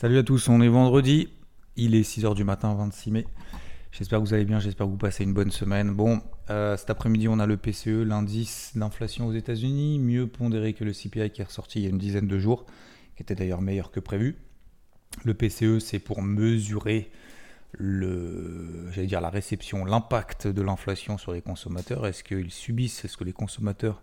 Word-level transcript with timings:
Salut 0.00 0.18
à 0.18 0.22
tous, 0.22 0.48
on 0.48 0.60
est 0.60 0.68
vendredi, 0.68 1.28
il 1.74 1.96
est 1.96 2.02
6h 2.02 2.36
du 2.36 2.44
matin, 2.44 2.72
26 2.72 3.10
mai. 3.10 3.26
J'espère 3.90 4.20
que 4.20 4.24
vous 4.24 4.32
allez 4.32 4.44
bien, 4.44 4.60
j'espère 4.60 4.86
que 4.86 4.92
vous 4.92 4.96
passez 4.96 5.24
une 5.24 5.34
bonne 5.34 5.50
semaine. 5.50 5.90
Bon, 5.90 6.22
euh, 6.50 6.76
cet 6.76 6.90
après-midi, 6.90 7.26
on 7.26 7.40
a 7.40 7.46
le 7.46 7.56
PCE, 7.56 8.04
l'indice 8.04 8.70
d'inflation 8.76 9.26
aux 9.26 9.32
États-Unis, 9.32 9.98
mieux 9.98 10.28
pondéré 10.28 10.72
que 10.72 10.84
le 10.84 10.92
CPI 10.92 11.30
qui 11.30 11.40
est 11.40 11.44
ressorti 11.44 11.80
il 11.80 11.82
y 11.82 11.86
a 11.86 11.90
une 11.90 11.98
dizaine 11.98 12.28
de 12.28 12.38
jours, 12.38 12.64
qui 13.16 13.24
était 13.24 13.34
d'ailleurs 13.34 13.60
meilleur 13.60 13.90
que 13.90 13.98
prévu. 13.98 14.36
Le 15.24 15.34
PCE, 15.34 15.80
c'est 15.80 15.98
pour 15.98 16.22
mesurer 16.22 17.10
la 17.80 19.30
réception, 19.30 19.84
l'impact 19.84 20.46
de 20.46 20.62
l'inflation 20.62 21.18
sur 21.18 21.32
les 21.32 21.42
consommateurs. 21.42 22.06
Est-ce 22.06 22.22
qu'ils 22.22 22.52
subissent, 22.52 23.04
est-ce 23.04 23.16
que 23.16 23.24
les 23.24 23.32
consommateurs 23.32 24.00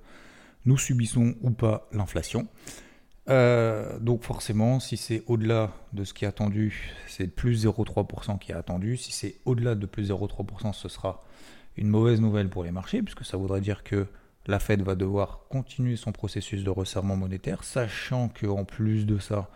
nous 0.66 0.78
subissons 0.78 1.36
ou 1.40 1.52
pas 1.52 1.88
l'inflation? 1.94 2.50
Euh, 3.28 3.98
donc 4.00 4.24
forcément, 4.24 4.80
si 4.80 4.98
c'est 4.98 5.24
au-delà 5.28 5.72
de 5.94 6.04
ce 6.04 6.14
qui 6.14 6.26
est 6.26 6.28
attendu, 6.28 6.94
c'est 7.08 7.28
plus 7.28 7.66
0,3% 7.66 8.38
qui 8.38 8.52
est 8.52 8.56
attendu. 8.56 8.98
Si 8.98 9.12
c'est 9.12 9.36
au-delà 9.46 9.76
de 9.76 9.86
plus 9.86 10.12
0,3%, 10.12 10.74
ce 10.74 10.90
sera 10.90 11.24
une 11.78 11.88
mauvaise 11.88 12.22
nouvelle 12.22 12.50
pour 12.50 12.64
les 12.64 12.72
marchés, 12.72 13.02
puisque 13.02 13.26
ça 13.26 13.38
voudrait 13.38 13.62
dire 13.62 13.84
que 13.84 14.08
la 14.48 14.60
Fed 14.60 14.82
va 14.84 14.96
devoir 14.96 15.42
continuer 15.50 15.96
son 15.96 16.12
processus 16.12 16.64
de 16.64 16.70
resserrement 16.70 17.16
monétaire, 17.16 17.64
sachant 17.64 18.30
qu'en 18.30 18.64
plus 18.64 19.06
de 19.06 19.18
ça, 19.18 19.50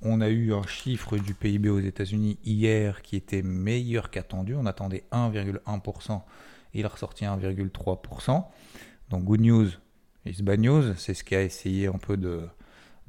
on 0.00 0.20
a 0.20 0.28
eu 0.28 0.52
un 0.52 0.66
chiffre 0.66 1.16
du 1.16 1.32
PIB 1.32 1.68
aux 1.68 1.78
États-Unis 1.78 2.38
hier 2.44 3.02
qui 3.02 3.14
était 3.14 3.42
meilleur 3.42 4.10
qu'attendu. 4.10 4.56
On 4.56 4.66
attendait 4.66 5.04
1,1%, 5.12 6.22
il 6.74 6.84
a 6.84 6.88
ressorti 6.88 7.24
1,3%. 7.24 8.44
Donc 9.10 9.24
good 9.24 9.40
news 9.40 9.68
is 10.26 10.42
bad 10.42 10.58
news, 10.58 10.94
c'est 10.96 11.14
ce 11.14 11.22
qui 11.22 11.36
a 11.36 11.42
essayé 11.42 11.86
un 11.86 11.98
peu 11.98 12.16
de 12.16 12.48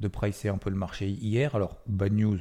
de 0.00 0.08
pricer 0.08 0.48
un 0.48 0.58
peu 0.58 0.70
le 0.70 0.76
marché 0.76 1.08
hier. 1.08 1.54
Alors, 1.54 1.76
bad 1.86 2.12
news, 2.12 2.38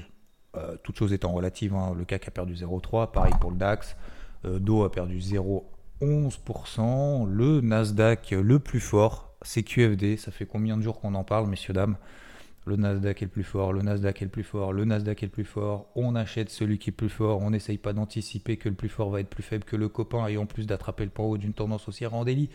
euh, 0.56 0.76
toutes 0.84 0.98
choses 0.98 1.14
étant 1.14 1.32
relatives, 1.32 1.74
hein, 1.74 1.94
le 1.98 2.06
CAC 2.06 2.28
a 2.28 2.32
perdu 2.32 2.54
0,3, 2.54 3.12
pareil 3.12 3.34
pour 3.40 3.52
le 3.52 3.58
DAX, 3.58 3.96
euh, 4.46 4.60
DO 4.60 4.84
a 4.84 4.92
perdu 4.92 5.20
0,11%, 5.20 7.26
le 7.26 7.62
Nasdaq 7.62 8.32
le 8.32 8.60
plus 8.60 8.80
fort, 8.80 9.36
c'est 9.42 9.64
QFD, 9.64 10.18
ça 10.18 10.32
fait 10.32 10.46
combien 10.46 10.78
de 10.78 10.82
jours 10.82 11.00
qu'on 11.00 11.16
en 11.16 11.24
parle, 11.24 11.48
messieurs, 11.48 11.74
dames? 11.74 11.98
Le 12.66 12.78
Nasdaq 12.78 13.22
est 13.22 13.26
le 13.26 13.32
plus 13.32 13.44
fort, 13.44 13.74
le 13.74 13.82
Nasdaq 13.82 14.22
est 14.22 14.26
le 14.26 14.32
plus 14.32 14.44
fort, 14.44 14.72
le 14.72 14.86
Nasdaq 14.86 15.22
est 15.22 15.26
le 15.26 15.32
plus 15.32 15.44
fort, 15.44 15.88
on 15.96 16.16
achète 16.16 16.50
celui 16.50 16.78
qui 16.78 16.92
est 16.92 16.94
plus 16.94 17.10
fort, 17.10 17.42
on 17.42 17.50
n'essaye 17.50 17.78
pas 17.78 17.92
d'anticiper 17.92 18.56
que 18.56 18.70
le 18.70 18.76
plus 18.76 18.88
fort 18.88 19.10
va 19.10 19.20
être 19.20 19.30
plus 19.30 19.44
faible 19.44 19.66
que 19.66 19.76
le 19.76 19.90
copain. 19.90 20.28
Et 20.28 20.38
en 20.38 20.46
plus 20.46 20.66
d'attraper 20.66 21.04
le 21.04 21.10
point 21.10 21.26
haut 21.26 21.38
d'une 21.38 21.54
tendance 21.54 21.90
haussière 21.90 22.14
en 22.14 22.24
délit, 22.24 22.50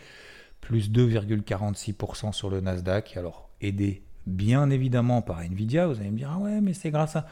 plus 0.61 0.89
2,46% 0.89 2.33
sur 2.33 2.49
le 2.49 2.59
Nasdaq, 2.59 3.17
alors 3.17 3.51
aidé 3.61 4.01
bien 4.29 4.69
évidemment 4.69 5.21
par 5.21 5.41
Nvidia, 5.41 5.87
vous 5.87 5.99
allez 5.99 6.11
me 6.11 6.17
dire, 6.17 6.31
ah 6.33 6.39
ouais, 6.39 6.61
mais 6.61 6.73
c'est 6.73 6.91
grâce 6.91 7.15
à... 7.15 7.27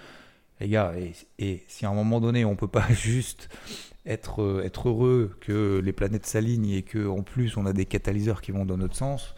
Les 0.59 0.69
gars, 0.69 0.93
et, 1.37 1.63
si 1.67 1.85
à 1.85 1.89
un 1.89 1.93
moment 1.93 2.19
donné, 2.19 2.43
on 2.43 2.55
peut 2.55 2.67
pas 2.67 2.87
juste 2.89 3.49
être, 4.05 4.41
euh, 4.41 4.63
être 4.63 4.89
heureux 4.89 5.37
que 5.39 5.79
les 5.83 5.93
planètes 5.93 6.25
s'alignent 6.25 6.71
et 6.71 6.81
qu'en 6.81 7.21
plus, 7.21 7.57
on 7.57 7.65
a 7.65 7.73
des 7.73 7.85
catalyseurs 7.85 8.41
qui 8.41 8.51
vont 8.51 8.65
dans 8.65 8.77
notre 8.77 8.95
sens, 8.95 9.35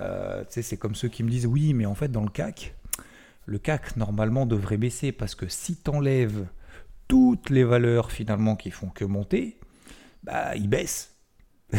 euh, 0.00 0.44
c'est 0.48 0.76
comme 0.76 0.94
ceux 0.94 1.08
qui 1.08 1.24
me 1.24 1.30
disent, 1.30 1.46
oui, 1.46 1.74
mais 1.74 1.86
en 1.86 1.94
fait, 1.94 2.12
dans 2.12 2.22
le 2.22 2.30
CAC, 2.30 2.74
le 3.46 3.58
CAC, 3.58 3.96
normalement, 3.96 4.46
devrait 4.46 4.76
baisser 4.76 5.10
parce 5.10 5.34
que 5.34 5.48
si 5.48 5.76
tu 5.76 5.90
enlèves 5.90 6.46
toutes 7.08 7.50
les 7.50 7.64
valeurs, 7.64 8.12
finalement, 8.12 8.54
qui 8.54 8.70
font 8.70 8.88
que 8.88 9.04
monter, 9.04 9.58
bah, 10.22 10.54
il 10.54 10.68
baisse. 10.68 11.16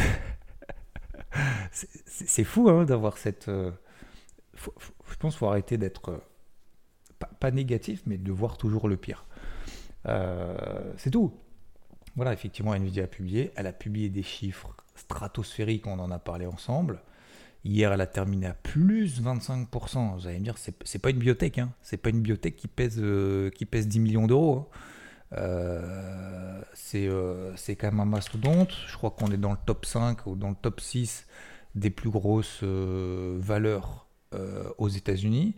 c'est 1.70 2.44
fou 2.44 2.68
hein, 2.68 2.84
d'avoir 2.84 3.16
cette... 3.16 3.48
Euh, 3.48 3.70
je 4.64 5.16
pense 5.16 5.34
qu'il 5.34 5.38
faut 5.38 5.48
arrêter 5.48 5.78
d'être 5.78 6.10
euh, 6.10 7.24
pas, 7.38 7.50
négatif, 7.50 8.02
mais 8.06 8.18
de 8.18 8.32
voir 8.32 8.58
toujours 8.58 8.88
le 8.88 8.96
pire. 8.96 9.26
Euh, 10.06 10.92
c'est 10.96 11.10
tout. 11.10 11.32
Voilà, 12.16 12.32
effectivement, 12.32 12.74
Nvidia 12.74 13.04
a 13.04 13.06
publié. 13.06 13.52
Elle 13.56 13.66
a 13.66 13.72
publié 13.72 14.08
des 14.08 14.22
chiffres 14.22 14.74
stratosphériques, 14.94 15.86
on 15.86 15.98
en 15.98 16.10
a 16.10 16.18
parlé 16.18 16.46
ensemble. 16.46 17.02
Hier, 17.64 17.92
elle 17.92 18.00
a 18.00 18.06
terminé 18.06 18.46
à 18.46 18.54
plus 18.54 19.20
25%. 19.20 20.14
Vous 20.14 20.26
allez 20.26 20.38
me 20.38 20.44
dire, 20.44 20.56
c'est 20.56 20.98
pas 20.98 21.10
une 21.10 21.18
biotech, 21.18 21.58
hein. 21.58 21.72
c'est 21.82 21.98
pas 21.98 22.08
une 22.10 22.20
biotech 22.20 22.56
qui 22.56 22.68
pèse, 22.68 22.98
euh, 22.98 23.50
qui 23.50 23.66
pèse 23.66 23.86
10 23.86 24.00
millions 24.00 24.26
d'euros. 24.26 24.70
Hein. 25.32 26.62
c'est 26.74 27.76
quand 27.76 27.90
même 27.90 28.00
un 28.00 28.06
mastodonte. 28.06 28.72
Je 28.88 28.96
crois 28.96 29.10
qu'on 29.10 29.30
est 29.30 29.36
dans 29.36 29.52
le 29.52 29.58
top 29.64 29.84
5 29.84 30.26
ou 30.26 30.36
dans 30.36 30.48
le 30.48 30.56
top 30.56 30.80
6 30.80 31.26
des 31.74 31.90
plus 31.90 32.10
grosses 32.10 32.62
valeurs 32.62 34.09
aux 34.78 34.88
États-Unis. 34.88 35.54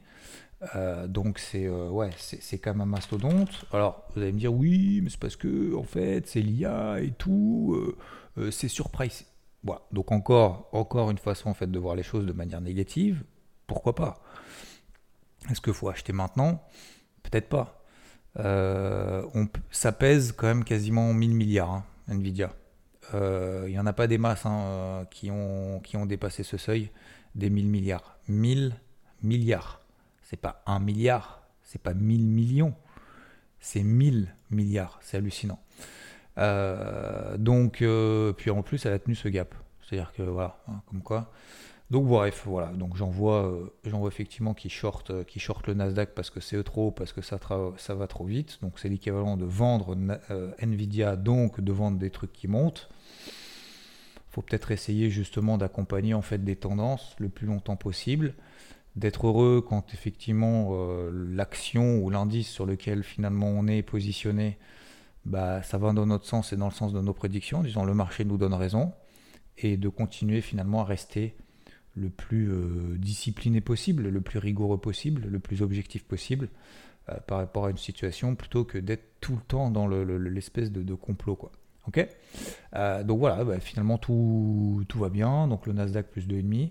Euh, 0.76 1.08
donc 1.08 1.38
c'est 1.38 1.66
euh, 1.66 1.88
ouais, 1.88 2.10
c'est 2.16 2.58
quand 2.58 2.70
même 2.70 2.82
un 2.82 2.86
mastodonte. 2.86 3.64
Alors 3.72 4.04
vous 4.14 4.22
allez 4.22 4.32
me 4.32 4.38
dire 4.38 4.52
oui, 4.52 5.00
mais 5.02 5.10
c'est 5.10 5.18
parce 5.18 5.36
que 5.36 5.74
en 5.74 5.82
fait 5.82 6.26
c'est 6.26 6.40
l'IA 6.40 7.00
et 7.00 7.10
tout, 7.12 7.94
c'est 8.50 8.68
surprise. 8.68 9.26
Voilà. 9.64 9.82
Donc 9.92 10.12
encore 10.12 10.68
encore 10.72 11.10
une 11.10 11.18
façon 11.18 11.50
en 11.50 11.54
fait 11.54 11.70
de 11.70 11.78
voir 11.78 11.96
les 11.96 12.02
choses 12.02 12.26
de 12.26 12.32
manière 12.32 12.60
négative. 12.60 13.24
Pourquoi 13.66 13.94
pas? 13.94 14.22
Est-ce 15.50 15.60
qu'il 15.60 15.72
faut 15.72 15.88
acheter 15.88 16.12
maintenant? 16.12 16.62
Peut-être 17.24 17.48
pas. 17.48 17.82
on, 18.36 19.48
ça 19.70 19.92
pèse 19.92 20.32
quand 20.32 20.46
même 20.46 20.64
quasiment 20.64 21.12
1000 21.12 21.34
milliards, 21.34 21.70
hein, 21.70 21.84
Nvidia. 22.08 22.52
Il 23.14 23.68
n'y 23.68 23.78
en 23.78 23.86
a 23.86 23.92
pas 23.92 24.06
des 24.06 24.18
masses 24.18 24.46
hein, 24.46 25.06
qui, 25.10 25.30
ont, 25.30 25.80
qui 25.80 25.96
ont 25.96 26.06
dépassé 26.06 26.44
ce 26.44 26.56
seuil 26.56 26.90
des 27.34 27.50
1000 27.50 27.68
milliards. 27.68 28.18
1000 28.28 28.74
milliards. 29.22 29.80
C'est 30.22 30.40
pas 30.40 30.62
1 30.66 30.78
milliard, 30.80 31.42
c'est 31.62 31.82
pas 31.82 31.94
1000 31.94 32.26
millions, 32.26 32.74
c'est 33.60 33.82
1000 33.82 34.34
milliards. 34.50 34.98
C'est 35.02 35.18
hallucinant. 35.18 35.60
Euh, 36.38 37.36
donc, 37.36 37.82
euh, 37.82 38.32
puis 38.32 38.50
en 38.50 38.62
plus, 38.62 38.86
elle 38.86 38.92
a 38.92 38.98
tenu 38.98 39.14
ce 39.14 39.28
gap. 39.28 39.54
C'est-à-dire 39.82 40.12
que 40.12 40.22
voilà, 40.22 40.58
hein, 40.68 40.80
comme 40.88 41.02
quoi. 41.02 41.30
Donc 41.90 42.06
bref, 42.06 42.44
voilà. 42.46 42.68
Donc 42.68 42.96
j'en 42.96 43.10
vois, 43.10 43.44
euh, 43.44 43.70
j'en 43.84 43.98
vois 43.98 44.08
effectivement 44.08 44.54
qui 44.54 44.70
short, 44.70 45.10
le 45.10 45.74
Nasdaq 45.74 46.14
parce 46.14 46.30
que 46.30 46.40
c'est 46.40 46.62
trop, 46.64 46.90
parce 46.90 47.12
que 47.12 47.20
ça 47.20 47.38
va 47.94 48.06
trop 48.06 48.24
vite. 48.24 48.58
Donc 48.62 48.78
c'est 48.78 48.88
l'équivalent 48.88 49.36
de 49.36 49.44
vendre 49.44 49.94
Nvidia, 50.58 51.16
donc 51.16 51.60
de 51.60 51.72
vendre 51.72 51.98
des 51.98 52.08
trucs 52.08 52.32
qui 52.32 52.48
montent 52.48 52.88
faut 54.32 54.40
peut-être 54.40 54.70
essayer 54.70 55.10
justement 55.10 55.58
d'accompagner 55.58 56.14
en 56.14 56.22
fait 56.22 56.42
des 56.42 56.56
tendances 56.56 57.14
le 57.18 57.28
plus 57.28 57.46
longtemps 57.46 57.76
possible, 57.76 58.34
d'être 58.96 59.26
heureux 59.26 59.62
quand 59.66 59.92
effectivement 59.92 60.70
euh, 60.72 61.10
l'action 61.12 61.98
ou 61.98 62.08
l'indice 62.08 62.48
sur 62.48 62.64
lequel 62.64 63.02
finalement 63.02 63.48
on 63.48 63.66
est 63.66 63.82
positionné, 63.82 64.58
bah, 65.26 65.62
ça 65.62 65.76
va 65.76 65.92
dans 65.92 66.06
notre 66.06 66.26
sens 66.26 66.52
et 66.54 66.56
dans 66.56 66.68
le 66.68 66.72
sens 66.72 66.94
de 66.94 67.00
nos 67.02 67.12
prédictions, 67.12 67.62
disons 67.62 67.84
le 67.84 67.92
marché 67.92 68.24
nous 68.24 68.38
donne 68.38 68.54
raison, 68.54 68.92
et 69.58 69.76
de 69.76 69.88
continuer 69.90 70.40
finalement 70.40 70.80
à 70.80 70.84
rester 70.84 71.34
le 71.94 72.08
plus 72.08 72.50
euh, 72.50 72.96
discipliné 72.96 73.60
possible, 73.60 74.08
le 74.08 74.20
plus 74.22 74.38
rigoureux 74.38 74.78
possible, 74.78 75.26
le 75.28 75.38
plus 75.40 75.60
objectif 75.60 76.04
possible 76.04 76.48
euh, 77.10 77.18
par 77.26 77.36
rapport 77.36 77.66
à 77.66 77.70
une 77.70 77.76
situation, 77.76 78.34
plutôt 78.34 78.64
que 78.64 78.78
d'être 78.78 79.04
tout 79.20 79.36
le 79.36 79.42
temps 79.42 79.70
dans 79.70 79.86
l'espèce 79.86 80.72
de, 80.72 80.82
de 80.82 80.94
complot. 80.94 81.36
quoi. 81.36 81.52
Euh, 82.74 83.02
Donc 83.02 83.18
voilà, 83.18 83.44
bah, 83.44 83.58
finalement 83.60 83.98
tout, 83.98 84.84
tout, 84.88 84.98
va 84.98 85.08
bien. 85.08 85.48
Donc 85.48 85.66
le 85.66 85.72
Nasdaq 85.72 86.06
plus 86.08 86.26
2,5. 86.26 86.70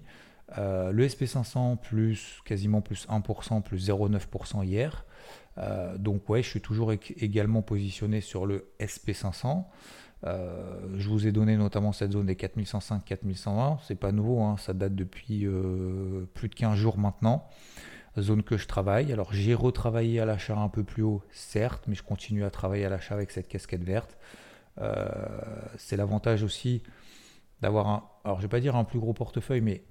Euh, 0.57 0.91
le 0.91 1.07
SP500 1.07 1.77
plus 1.77 2.41
quasiment 2.45 2.81
plus 2.81 3.07
1%, 3.07 3.61
plus 3.61 3.89
0,9% 3.89 4.65
hier. 4.65 5.05
Euh, 5.57 5.97
donc 5.97 6.29
ouais, 6.29 6.43
je 6.43 6.49
suis 6.49 6.61
toujours 6.61 6.91
également 6.91 7.61
positionné 7.61 8.21
sur 8.21 8.45
le 8.45 8.71
SP500. 8.79 9.65
je 10.23 11.09
vous 11.09 11.27
ai 11.27 11.31
donné 11.31 11.57
notamment 11.57 11.93
cette 11.93 12.11
zone 12.11 12.25
des 12.25 12.35
4105-4120. 12.35 13.79
C'est 13.87 13.95
pas 13.95 14.11
nouveau, 14.11 14.41
hein, 14.41 14.55
ça 14.57 14.73
date 14.73 14.95
depuis 14.95 15.47
plus 16.33 16.49
de 16.49 16.55
15 16.55 16.75
jours 16.75 16.97
maintenant. 16.97 17.47
Zone 18.19 18.43
que 18.43 18.57
je 18.57 18.67
travaille. 18.67 19.13
Alors 19.13 19.31
j'ai 19.31 19.53
retravaillé 19.53 20.19
à 20.19 20.25
l'achat 20.25 20.57
un 20.57 20.67
peu 20.67 20.83
plus 20.83 21.03
haut, 21.03 21.23
certes, 21.31 21.83
mais 21.87 21.95
je 21.95 22.03
continue 22.03 22.43
à 22.43 22.49
travailler 22.49 22.85
à 22.85 22.89
l'achat 22.89 23.15
avec 23.15 23.31
cette 23.31 23.47
casquette 23.47 23.83
verte. 23.85 24.17
Euh, 24.81 25.05
c'est 25.77 25.95
l'avantage 25.95 26.43
aussi 26.43 26.81
d'avoir 27.61 27.87
un, 27.87 28.03
alors 28.23 28.37
je 28.37 28.43
vais 28.43 28.49
pas 28.49 28.59
dire 28.59 28.75
un 28.75 28.83
plus 28.83 28.99
gros 28.99 29.13
portefeuille, 29.13 29.61
mais 29.61 29.83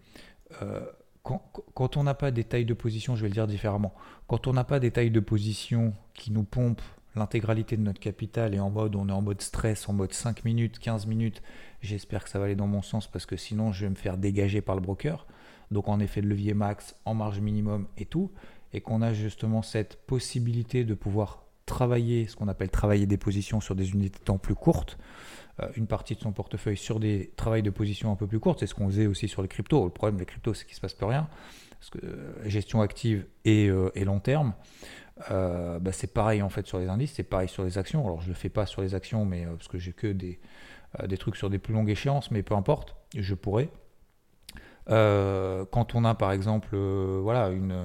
euh, 0.63 0.81
quand, 1.23 1.97
on 1.97 2.03
n'a 2.03 2.15
pas 2.15 2.31
des 2.31 2.45
tailles 2.45 2.65
de 2.65 2.75
position, 2.75 3.15
je 3.15 3.23
vais 3.23 3.29
le 3.29 3.35
dire 3.35 3.47
différemment, 3.47 3.95
quand 4.27 4.47
on 4.47 4.53
n'a 4.53 4.65
pas 4.65 4.81
des 4.81 4.91
tailles 4.91 5.11
de 5.11 5.21
position 5.21 5.95
qui 6.15 6.33
nous 6.33 6.45
pompent 6.45 6.83
l'intégralité 7.15 7.77
de 7.77 7.83
notre 7.83 8.01
capital 8.01 8.55
et 8.55 8.61
en 8.61 8.71
mode, 8.71 8.97
on 8.97 9.09
est 9.09 9.13
en 9.13 9.21
mode 9.21 9.41
stress, 9.41 9.89
en 9.89 9.93
mode 9.93 10.13
5 10.13 10.45
minutes, 10.45 10.79
15 10.79 11.07
minutes, 11.07 11.43
j'espère 11.83 12.25
que 12.25 12.31
ça 12.31 12.39
va 12.39 12.47
aller 12.47 12.57
dans 12.57 12.67
mon 12.67 12.83
sens 12.83 13.07
parce 13.07 13.27
que 13.27 13.37
sinon 13.37 13.73
je 13.73 13.85
vais 13.85 13.91
me 13.91 13.97
faire 13.97 14.17
dégager 14.17 14.61
par 14.61 14.75
le 14.77 14.81
broker. 14.81 15.27
Donc 15.71 15.89
en 15.89 16.01
effet 16.01 16.21
de 16.21 16.27
levier 16.27 16.55
max, 16.55 16.97
en 17.05 17.15
marge 17.15 17.41
minimum 17.41 17.87
et 17.97 18.07
tout, 18.07 18.33
et 18.73 18.81
qu'on 18.81 19.03
a 19.03 19.13
justement 19.13 19.63
cette 19.63 20.05
possibilité 20.07 20.85
de 20.85 20.95
pouvoir 20.95 21.45
travailler 21.71 22.27
ce 22.27 22.35
qu'on 22.35 22.49
appelle 22.49 22.69
travailler 22.69 23.07
des 23.07 23.17
positions 23.17 23.61
sur 23.61 23.75
des 23.77 23.93
unités 23.93 24.19
de 24.19 24.25
temps 24.25 24.39
plus 24.39 24.57
courtes, 24.57 24.99
euh, 25.61 25.69
une 25.77 25.87
partie 25.87 26.17
de 26.17 26.21
son 26.21 26.33
portefeuille 26.33 26.77
sur 26.77 26.99
des 26.99 27.33
travails 27.37 27.63
de 27.63 27.71
position 27.71 28.11
un 28.11 28.17
peu 28.17 28.27
plus 28.27 28.41
courtes. 28.41 28.59
C'est 28.59 28.67
ce 28.67 28.75
qu'on 28.75 28.89
faisait 28.89 29.07
aussi 29.07 29.29
sur 29.29 29.41
les 29.41 29.49
cryptos. 29.49 29.85
Le 29.85 29.91
problème 29.91 30.19
des 30.19 30.27
cryptos, 30.27 30.53
c'est 30.53 30.65
qu'il 30.65 30.73
ne 30.73 30.77
se 30.77 30.81
passe 30.81 30.95
plus 30.95 31.07
rien. 31.07 31.29
Parce 31.79 31.91
que 31.91 32.05
euh, 32.05 32.49
gestion 32.49 32.83
active 32.83 33.25
et, 33.45 33.69
euh, 33.69 33.91
long 34.05 34.19
terme, 34.19 34.53
bah, 35.29 35.93
c'est 35.93 36.13
pareil 36.13 36.43
en 36.43 36.49
fait 36.49 36.67
sur 36.67 36.79
les 36.79 36.89
indices, 36.89 37.13
c'est 37.15 37.23
pareil 37.23 37.49
sur 37.49 37.63
les 37.63 37.79
actions. 37.79 38.05
Alors 38.05 38.21
je 38.21 38.27
ne 38.27 38.31
le 38.31 38.35
fais 38.35 38.49
pas 38.49 38.67
sur 38.67 38.83
les 38.83 38.95
actions, 38.95 39.25
mais 39.25 39.47
parce 39.47 39.69
que 39.69 39.79
j'ai 39.79 39.93
que 39.93 40.09
des, 40.09 40.41
des 41.07 41.19
trucs 41.19 41.37
sur 41.37 41.51
des 41.51 41.59
plus 41.59 41.75
longues 41.75 41.91
échéances, 41.91 42.31
mais 42.31 42.43
peu 42.43 42.55
importe, 42.55 42.97
je 43.15 43.35
pourrais. 43.35 43.69
quand 44.87 45.95
on 45.95 46.05
a 46.05 46.15
par 46.15 46.33
exemple 46.33 46.75
voilà, 46.77 47.51
une, 47.51 47.79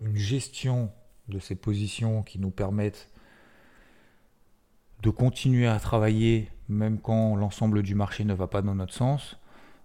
une 0.00 0.16
gestion 0.16 0.90
de 1.28 1.38
ces 1.38 1.54
positions 1.54 2.22
qui 2.22 2.38
nous 2.38 2.50
permettent 2.50 3.10
de 5.02 5.10
continuer 5.10 5.66
à 5.66 5.78
travailler 5.78 6.48
même 6.68 6.98
quand 7.00 7.36
l'ensemble 7.36 7.82
du 7.82 7.94
marché 7.94 8.24
ne 8.24 8.34
va 8.34 8.46
pas 8.46 8.62
dans 8.62 8.74
notre 8.74 8.94
sens, 8.94 9.38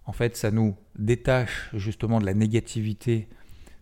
en 0.05 0.13
fait, 0.13 0.37
ça 0.37 0.51
nous 0.51 0.75
détache 0.97 1.69
justement 1.73 2.19
de 2.19 2.25
la 2.25 2.33
négativité 2.33 3.27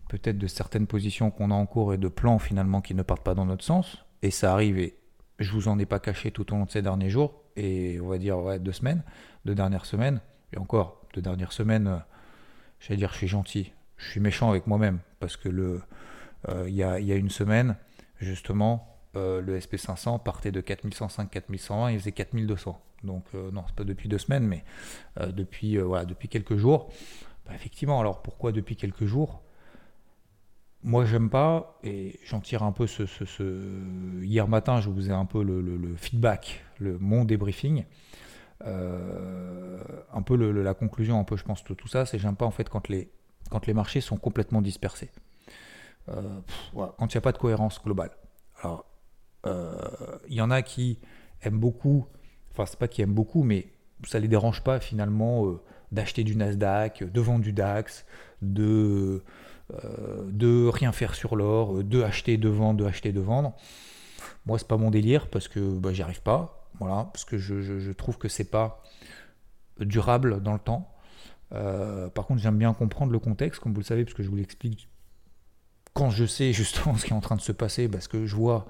peut-être 0.08 0.38
de 0.38 0.46
certaines 0.46 0.86
positions 0.86 1.30
qu'on 1.30 1.50
a 1.50 1.54
en 1.54 1.66
cours 1.66 1.94
et 1.94 1.98
de 1.98 2.08
plans 2.08 2.38
finalement 2.38 2.80
qui 2.80 2.94
ne 2.94 3.02
partent 3.02 3.24
pas 3.24 3.34
dans 3.34 3.46
notre 3.46 3.64
sens. 3.64 4.04
Et 4.22 4.30
ça 4.30 4.52
arrive, 4.52 4.78
et 4.78 4.96
je 5.38 5.52
vous 5.52 5.68
en 5.68 5.78
ai 5.78 5.86
pas 5.86 6.00
caché 6.00 6.30
tout 6.30 6.52
au 6.52 6.56
long 6.56 6.64
de 6.64 6.70
ces 6.70 6.82
derniers 6.82 7.10
jours, 7.10 7.42
et 7.56 8.00
on 8.00 8.08
va 8.08 8.18
dire 8.18 8.38
ouais, 8.38 8.58
deux 8.58 8.72
semaines, 8.72 9.02
deux 9.44 9.54
dernières 9.54 9.86
semaines, 9.86 10.20
et 10.52 10.58
encore 10.58 11.02
deux 11.14 11.22
dernières 11.22 11.52
semaines, 11.52 11.86
euh, 11.86 11.98
j'allais 12.80 12.98
dire 12.98 13.12
je 13.12 13.18
suis 13.18 13.28
gentil, 13.28 13.72
je 13.96 14.10
suis 14.10 14.20
méchant 14.20 14.50
avec 14.50 14.66
moi-même, 14.66 15.00
parce 15.20 15.36
que 15.36 15.48
le 15.48 15.82
il 16.66 16.74
y, 16.74 16.82
a, 16.82 16.98
une 16.98 17.30
semaine, 17.30 17.76
justement, 18.20 18.96
euh, 19.16 19.40
le 19.40 19.58
SP500 19.58 20.22
partait 20.22 20.52
de 20.52 20.60
4105, 20.60 21.30
4120, 21.30 21.90
il 21.92 21.98
faisait 21.98 22.12
4200. 22.12 22.80
Donc, 23.02 23.24
euh, 23.34 23.50
non, 23.50 23.64
c'est 23.66 23.74
pas 23.74 23.84
depuis 23.84 24.08
deux 24.08 24.18
semaines, 24.18 24.46
mais 24.46 24.64
euh, 25.20 25.32
depuis, 25.32 25.78
quelques 26.28 26.56
jours. 26.56 26.90
Bah, 27.46 27.52
effectivement, 27.54 28.00
alors 28.00 28.22
pourquoi 28.22 28.52
depuis 28.52 28.76
quelques 28.76 29.06
jours? 29.06 29.42
Moi, 30.82 31.04
j'aime 31.04 31.30
pas, 31.30 31.78
et 31.82 32.20
j'en 32.24 32.40
tire 32.40 32.62
un 32.62 32.72
peu 32.72 32.86
ce, 32.86 33.04
Hier 34.22 34.46
matin, 34.46 34.80
je 34.80 34.90
vous 34.90 35.08
ai 35.08 35.12
un 35.12 35.24
peu 35.24 35.42
le, 35.42 35.94
feedback, 35.96 36.64
mon 36.80 37.24
débriefing. 37.24 37.84
un 38.60 40.22
peu 40.24 40.36
la 40.36 40.74
conclusion, 40.74 41.18
un 41.18 41.24
peu, 41.24 41.36
je 41.36 41.44
pense, 41.44 41.64
de 41.64 41.74
tout 41.74 41.88
ça, 41.88 42.06
c'est 42.06 42.18
j'aime 42.18 42.36
pas 42.36 42.46
en 42.46 42.50
fait 42.50 42.68
quand 42.68 42.88
les, 42.88 43.10
quand 43.50 43.66
les 43.66 43.74
marchés 43.74 44.00
sont 44.00 44.16
complètement 44.16 44.62
dispersés. 44.62 45.10
Quand 46.06 47.06
il 47.06 47.16
n'y 47.16 47.18
a 47.18 47.20
pas 47.20 47.32
de 47.32 47.38
cohérence 47.38 47.82
globale. 47.82 48.10
Alors, 48.62 48.84
il 49.46 49.52
euh, 49.52 50.18
y 50.28 50.40
en 50.40 50.50
a 50.50 50.62
qui 50.62 50.98
aiment 51.42 51.58
beaucoup, 51.58 52.06
enfin 52.50 52.66
c'est 52.66 52.78
pas 52.78 52.88
qui 52.88 53.02
aiment 53.02 53.14
beaucoup, 53.14 53.42
mais 53.42 53.68
ça 54.04 54.18
les 54.18 54.28
dérange 54.28 54.62
pas 54.62 54.80
finalement 54.80 55.46
euh, 55.46 55.60
d'acheter 55.92 56.24
du 56.24 56.36
Nasdaq, 56.36 57.04
de 57.04 57.20
vendre 57.20 57.42
du 57.42 57.52
DAX, 57.52 58.06
de, 58.42 59.22
euh, 59.72 60.28
de 60.30 60.66
rien 60.66 60.92
faire 60.92 61.14
sur 61.14 61.36
l'or, 61.36 61.84
de 61.84 62.02
acheter, 62.02 62.36
de 62.38 62.48
vendre, 62.48 62.80
de 62.80 62.88
acheter, 62.88 63.12
de 63.12 63.20
vendre. 63.20 63.54
Moi 64.46 64.58
c'est 64.58 64.68
pas 64.68 64.76
mon 64.76 64.90
délire 64.90 65.28
parce 65.28 65.48
que 65.48 65.60
bah, 65.60 65.92
j'y 65.92 66.02
arrive 66.02 66.22
pas, 66.22 66.68
voilà, 66.80 67.08
parce 67.12 67.24
que 67.24 67.38
je, 67.38 67.60
je, 67.60 67.92
trouve 67.92 68.18
que 68.18 68.28
c'est 68.28 68.50
pas 68.50 68.82
durable 69.78 70.42
dans 70.42 70.54
le 70.54 70.58
temps. 70.58 70.90
par 71.50 72.26
contre, 72.26 72.40
j'aime 72.40 72.58
bien 72.58 72.74
comprendre 72.74 73.12
le 73.12 73.18
contexte, 73.18 73.60
comme 73.60 73.72
vous 73.72 73.80
le 73.80 73.84
savez, 73.84 74.04
parce 74.04 74.14
que 74.14 74.22
je 74.22 74.28
vous 74.28 74.36
l'explique 74.36 74.88
quand 75.96 76.10
je 76.10 76.26
sais 76.26 76.52
justement 76.52 76.94
ce 76.98 77.06
qui 77.06 77.12
est 77.12 77.16
en 77.16 77.20
train 77.20 77.36
de 77.36 77.40
se 77.40 77.52
passer, 77.52 77.88
parce 77.88 78.06
que 78.06 78.26
je 78.26 78.36
vois 78.36 78.66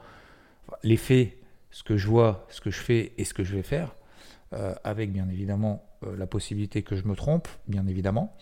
les 0.82 0.96
faits, 0.96 1.37
ce 1.70 1.82
que 1.82 1.96
je 1.96 2.06
vois, 2.06 2.46
ce 2.49 2.61
que 2.61 2.70
je 2.70 2.81
fais 2.81 3.12
et 3.19 3.25
ce 3.25 3.34
que 3.34 3.44
je 3.44 3.55
vais 3.55 3.62
faire, 3.62 3.96
euh, 4.52 4.75
avec 4.84 5.12
bien 5.12 5.28
évidemment 5.28 5.84
euh, 6.05 6.17
la 6.17 6.26
possibilité 6.26 6.82
que 6.82 6.94
je 6.94 7.05
me 7.05 7.17
trompe, 7.17 7.49
bien 7.67 7.87
évidemment. 7.88 8.34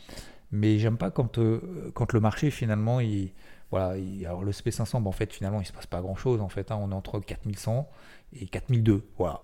Mais 0.52 0.78
j'aime 0.78 0.98
pas 0.98 1.10
quand, 1.10 1.38
euh, 1.38 1.90
quand 1.94 2.12
le 2.12 2.20
marché 2.20 2.50
finalement, 2.50 3.00
il, 3.00 3.32
voilà, 3.70 3.96
alors 4.26 4.44
le 4.44 4.52
SP500, 4.52 5.02
ben, 5.02 5.08
en 5.08 5.12
fait 5.12 5.32
finalement 5.32 5.60
il 5.60 5.66
se 5.66 5.72
passe 5.72 5.86
pas 5.86 6.02
grand 6.02 6.14
chose 6.14 6.42
en 6.42 6.50
fait, 6.50 6.70
hein. 6.70 6.78
on 6.80 6.90
est 6.90 6.94
entre 6.94 7.18
4100 7.18 7.88
et 8.34 8.46
4002, 8.46 9.08
voilà. 9.16 9.42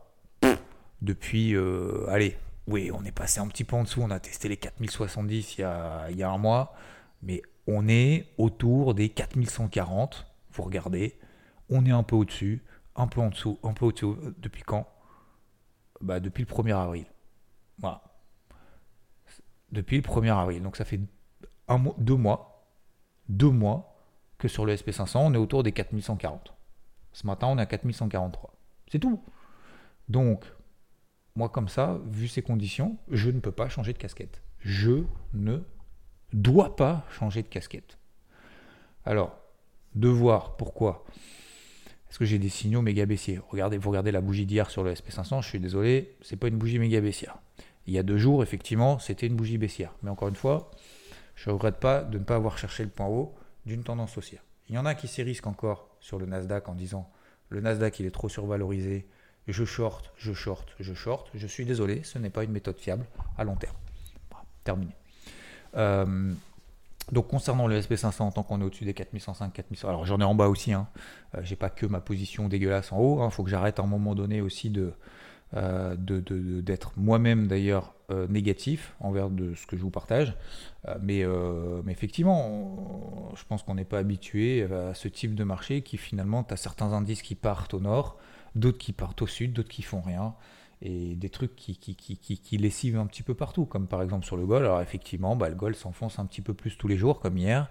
Depuis, 1.01 1.57
allez, 2.09 2.37
oui, 2.67 2.91
on 2.93 3.03
est 3.07 3.11
passé 3.11 3.41
un 3.41 3.49
petit 3.49 3.65
peu 3.65 3.75
en 3.75 3.85
dessous, 3.85 4.03
on 4.03 4.11
a 4.11 4.21
testé 4.21 4.51
les 4.51 4.59
4070 4.59 5.57
il 5.57 5.61
y 5.63 5.65
a, 5.65 6.11
il 6.11 6.19
y 6.19 6.23
a 6.23 6.31
un 6.31 6.37
mois, 6.37 6.75
mais 7.23 7.41
on 7.67 7.89
est 7.89 8.27
autour 8.39 8.95
des 8.95 9.09
4140, 9.09 10.27
vous 10.53 10.63
regardez, 10.63 11.19
on 11.69 11.85
est 11.87 11.91
un 11.91 12.03
peu 12.03 12.17
au-dessus, 12.17 12.63
un 12.97 13.07
peu 13.07 13.21
en 13.21 13.31
dessous, 13.31 13.59
un 13.63 13.73
peu 13.73 13.87
au-dessus. 13.87 14.15
Depuis 14.39 14.63
quand? 14.63 14.89
Bah, 16.01 16.21
Depuis 16.21 16.45
le 16.45 16.49
1er 16.49 16.75
avril. 16.75 17.07
Voilà. 17.79 18.03
Depuis 19.73 19.97
le 19.97 20.03
1er 20.03 20.37
avril. 20.37 20.63
Donc 20.63 20.77
ça 20.77 20.85
fait 20.85 21.01
deux 21.99 22.17
mois, 22.17 22.67
deux 23.29 23.51
mois 23.51 23.97
que 24.39 24.49
sur 24.49 24.67
le 24.67 24.75
SP500, 24.75 25.19
on 25.19 25.35
est 25.35 25.39
autour 25.39 25.63
des 25.63 25.73
4140. 25.73 26.55
Ce 27.13 27.27
matin, 27.27 27.49
on 27.49 27.59
est 27.59 27.63
à 27.63 27.67
4143. 27.67 28.55
C'est 28.91 28.99
tout. 28.99 29.23
Donc, 30.09 30.45
moi 31.37 31.49
comme 31.49 31.69
ça, 31.69 32.01
vu 32.07 32.27
ces 32.27 32.43
conditions, 32.43 32.99
je 33.11 33.31
ne 33.31 33.41
peux 33.41 33.53
pas 33.53 33.69
changer 33.69 33.93
de 33.93 33.99
casquette. 33.99 34.43
Je 34.59 35.05
ne 35.33 35.59
dois 36.33 36.77
pas 36.77 37.05
changer 37.11 37.43
de 37.43 37.49
casquette. 37.49 37.99
Alors, 39.05 39.39
devoir, 39.95 40.57
pourquoi 40.57 41.05
est-ce 42.11 42.19
que 42.19 42.25
j'ai 42.25 42.39
des 42.39 42.49
signaux 42.49 42.83
méga 42.83 43.07
baissiers? 43.07 43.41
Regardez, 43.51 43.79
vous 43.79 43.91
regardez 43.91 44.11
la 44.11 44.21
bougie 44.21 44.45
d'hier 44.45 44.69
sur 44.69 44.83
le 44.83 44.93
SP500, 44.93 45.43
je 45.43 45.49
suis 45.49 45.61
désolé, 45.61 46.17
c'est 46.23 46.37
pas 46.37 46.49
une 46.49 46.59
bougie 46.59 46.81
méga 46.81 47.01
baissière. 47.01 47.39
Il 47.87 47.95
y 47.95 47.99
a 47.99 48.03
deux 48.03 48.19
jours, 48.19 48.43
effectivement, 48.43 48.99
c'était 48.99 49.27
une 49.27 49.37
bougie 49.37 49.59
baissière. 49.59 49.95
Mais 50.03 50.11
encore 50.11 50.29
une 50.29 50.35
fois, 50.35 50.73
je 51.37 51.49
ne 51.49 51.55
regrette 51.55 51.79
pas 51.79 52.03
de 52.03 52.19
ne 52.19 52.25
pas 52.25 52.35
avoir 52.35 52.59
cherché 52.59 52.83
le 52.83 52.91
point 52.91 53.07
haut 53.07 53.35
d'une 53.65 53.85
tendance 53.85 54.19
haussière. 54.19 54.43
Il 54.69 54.75
y 54.75 54.79
en 54.79 54.87
a 54.87 54.95
qui 54.95 55.09
s'y 55.09 55.23
risquent 55.23 55.47
encore 55.47 55.89
sur 56.01 56.19
le 56.19 56.27
Nasdaq 56.27 56.69
en 56.69 56.75
disant 56.75 57.11
le 57.49 57.61
Nasdaq 57.61 57.99
il 58.01 58.07
est 58.07 58.11
trop 58.11 58.29
survalorisé, 58.29 59.07
je 59.49 59.65
short, 59.65 60.13
je 60.17 60.33
short, 60.33 60.75
je 60.79 60.95
short. 60.95 61.31
Je 61.35 61.47
suis 61.47 61.65
désolé, 61.65 62.03
ce 62.05 62.19
n'est 62.19 62.31
pas 62.31 62.45
une 62.45 62.53
méthode 62.53 62.79
fiable 62.79 63.07
à 63.37 63.45
long 63.45 63.57
terme. 63.57 63.77
terminé. 64.65 64.95
Euh, 65.77 66.33
donc 67.13 67.29
concernant 67.29 67.67
le 67.67 67.81
SP500, 67.81 68.33
tant 68.33 68.43
qu'on 68.43 68.61
est 68.61 68.65
au-dessus 68.65 68.85
des 68.85 68.95
4105, 68.95 69.53
4100, 69.53 69.89
alors 69.89 70.07
j'en 70.07 70.21
ai 70.21 70.25
en 70.25 70.35
bas 70.35 70.49
aussi, 70.49 70.73
hein. 70.73 70.89
Euh, 71.35 71.41
j'ai 71.43 71.57
pas 71.57 71.71
que 71.71 71.87
ma 71.87 72.01
position 72.01 72.49
dégueulasse 72.49 72.93
en 72.93 72.99
haut, 72.99 73.19
il 73.19 73.23
hein. 73.23 73.31
faut 73.31 73.43
que 73.43 73.51
j'arrête 73.51 73.81
à 73.81 73.83
un 73.83 73.87
moment 73.87 74.15
donné 74.15 74.41
aussi 74.41 74.71
de 74.71 74.93
euh, 75.55 75.97
d'être 75.97 76.93
moi-même 76.97 77.49
d'ailleurs 77.49 77.95
négatif 78.29 78.97
envers 78.99 79.31
de 79.31 79.55
ce 79.55 79.69
que 79.69 79.77
je 79.77 79.83
vous 79.83 79.91
partage. 79.91 80.35
mais, 81.01 81.25
mais, 81.85 81.93
effectivement, 81.93 83.31
je 83.37 83.45
pense 83.45 83.63
qu'on 83.63 83.77
n'est 83.77 83.85
pas 83.85 83.99
habitué 83.99 84.65
à 84.65 84.95
ce 84.95 85.07
type 85.07 85.37
de 85.37 85.45
marché 85.45 85.83
qui 85.83 85.97
finalement, 85.97 86.43
tu 86.43 86.53
as 86.53 86.57
certains 86.57 86.93
indices 86.93 87.23
qui 87.23 87.37
partent 87.37 87.73
au 87.73 87.79
nord, 87.79 88.19
d'autres 88.57 88.79
qui 88.79 88.93
partent 88.93 89.23
au 89.23 89.29
sud, 89.29 89.53
d'autres 89.53 89.69
qui 89.69 89.83
font 89.83 90.01
rien 90.01 90.35
et 90.83 91.15
des 91.15 91.29
trucs 91.29 91.55
qui, 91.57 91.77
qui, 91.77 91.95
qui, 91.95 92.57
lessivent 92.57 92.97
un 92.97 93.07
petit 93.07 93.23
peu 93.23 93.35
partout, 93.35 93.67
comme 93.67 93.87
par 93.87 94.03
exemple 94.03 94.25
sur 94.25 94.37
le 94.37 94.47
Gol. 94.47 94.65
Alors 94.65 94.81
effectivement, 94.81 95.37
bah, 95.37 95.51
le 95.51 95.55
Gol 95.55 95.75
s'enfonce 95.75 96.19
un 96.19 96.25
petit 96.25 96.41
peu 96.41 96.55
plus 96.55 96.79
tous 96.79 96.89
les 96.89 96.97
jours, 96.97 97.21
comme 97.21 97.37
hier. 97.37 97.69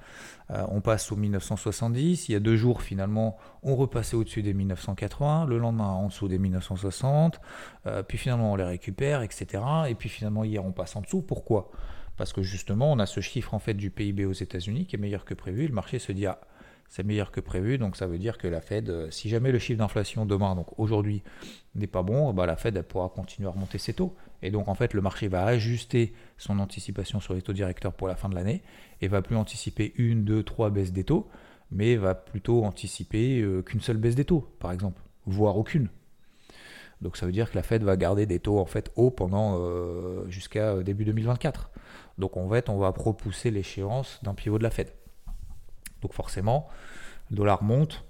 Euh, 0.51 0.63
on 0.69 0.81
passe 0.81 1.11
au 1.11 1.15
1970. 1.15 2.29
Il 2.29 2.33
y 2.33 2.35
a 2.35 2.39
deux 2.39 2.55
jours, 2.55 2.83
finalement, 2.83 3.37
on 3.63 3.75
repassait 3.75 4.15
au-dessus 4.15 4.43
des 4.43 4.53
1980. 4.53 5.47
Le 5.47 5.57
lendemain, 5.57 5.89
en 5.89 6.07
dessous 6.07 6.27
des 6.27 6.37
1960. 6.37 7.41
Euh, 7.87 8.03
puis 8.03 8.19
finalement, 8.19 8.51
on 8.51 8.55
les 8.55 8.63
récupère, 8.63 9.23
etc. 9.23 9.63
Et 9.87 9.95
puis 9.95 10.09
finalement, 10.09 10.43
hier, 10.43 10.63
on 10.63 10.71
passe 10.71 10.95
en 10.95 11.01
dessous. 11.01 11.23
Pourquoi? 11.23 11.71
Parce 12.15 12.31
que 12.31 12.43
justement, 12.43 12.91
on 12.91 12.99
a 12.99 13.07
ce 13.07 13.21
chiffre 13.21 13.53
en 13.53 13.59
fait 13.59 13.73
du 13.73 13.89
PIB 13.89 14.25
aux 14.25 14.33
États-Unis 14.33 14.85
qui 14.85 14.97
est 14.97 14.99
meilleur 14.99 15.25
que 15.25 15.33
prévu. 15.33 15.67
Le 15.67 15.73
marché 15.73 15.97
se 15.97 16.11
dit 16.11 16.27
ah, 16.27 16.41
c'est 16.89 17.03
meilleur 17.03 17.31
que 17.31 17.39
prévu. 17.39 17.77
Donc 17.77 17.95
ça 17.95 18.07
veut 18.07 18.17
dire 18.17 18.37
que 18.37 18.47
la 18.47 18.59
Fed, 18.59 18.89
euh, 18.89 19.09
si 19.11 19.29
jamais 19.29 19.51
le 19.51 19.59
chiffre 19.59 19.77
d'inflation 19.77 20.25
demain, 20.25 20.55
donc 20.55 20.67
aujourd'hui, 20.77 21.23
n'est 21.75 21.87
pas 21.87 22.01
bon, 22.01 22.33
bah 22.33 22.45
la 22.45 22.57
Fed 22.57 22.81
pourra 22.81 23.09
continuer 23.09 23.47
à 23.47 23.51
remonter 23.51 23.77
ses 23.77 23.93
taux. 23.93 24.15
Et 24.41 24.51
donc 24.51 24.67
en 24.67 24.75
fait, 24.75 24.93
le 24.93 25.01
marché 25.01 25.27
va 25.27 25.45
ajuster 25.45 26.13
son 26.37 26.59
anticipation 26.59 27.19
sur 27.19 27.33
les 27.33 27.41
taux 27.41 27.53
directeurs 27.53 27.93
pour 27.93 28.07
la 28.07 28.15
fin 28.15 28.27
de 28.27 28.35
l'année 28.35 28.63
et 29.01 29.07
va 29.07 29.21
plus 29.21 29.35
anticiper 29.35 29.93
une, 29.97 30.25
deux, 30.25 30.43
trois 30.43 30.71
baisses 30.71 30.91
des 30.91 31.03
taux, 31.03 31.29
mais 31.71 31.95
va 31.95 32.15
plutôt 32.15 32.65
anticiper 32.65 33.39
euh, 33.39 33.61
qu'une 33.61 33.81
seule 33.81 33.97
baisse 33.97 34.15
des 34.15 34.25
taux, 34.25 34.49
par 34.59 34.71
exemple, 34.71 35.01
voire 35.25 35.57
aucune. 35.57 35.89
Donc 37.01 37.15
ça 37.15 37.25
veut 37.25 37.31
dire 37.31 37.49
que 37.49 37.55
la 37.55 37.63
Fed 37.63 37.83
va 37.83 37.95
garder 37.95 38.25
des 38.25 38.39
taux 38.39 38.59
en 38.59 38.65
fait 38.65 38.91
hauts 38.97 39.11
pendant 39.11 39.57
euh, 39.57 40.27
jusqu'à 40.27 40.75
début 40.83 41.05
2024. 41.05 41.69
Donc 42.17 42.35
en 42.35 42.49
fait, 42.49 42.67
on 42.67 42.77
va 42.77 42.89
repousser 42.89 43.51
l'échéance 43.51 44.19
d'un 44.23 44.33
pivot 44.33 44.57
de 44.57 44.63
la 44.63 44.69
Fed. 44.69 44.91
Donc 46.01 46.13
forcément, 46.13 46.67
le 47.29 47.37
dollar 47.37 47.63
monte, 47.63 48.03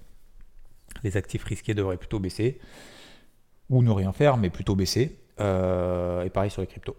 les 1.02 1.16
actifs 1.16 1.44
risqués 1.44 1.74
devraient 1.74 1.96
plutôt 1.96 2.18
baisser, 2.18 2.60
ou 3.68 3.82
ne 3.82 3.90
rien 3.90 4.12
faire, 4.12 4.36
mais 4.36 4.50
plutôt 4.50 4.74
baisser. 4.74 5.18
Euh, 5.40 6.24
et 6.24 6.30
pareil 6.30 6.50
sur 6.50 6.60
les 6.60 6.66
cryptos. 6.66 6.96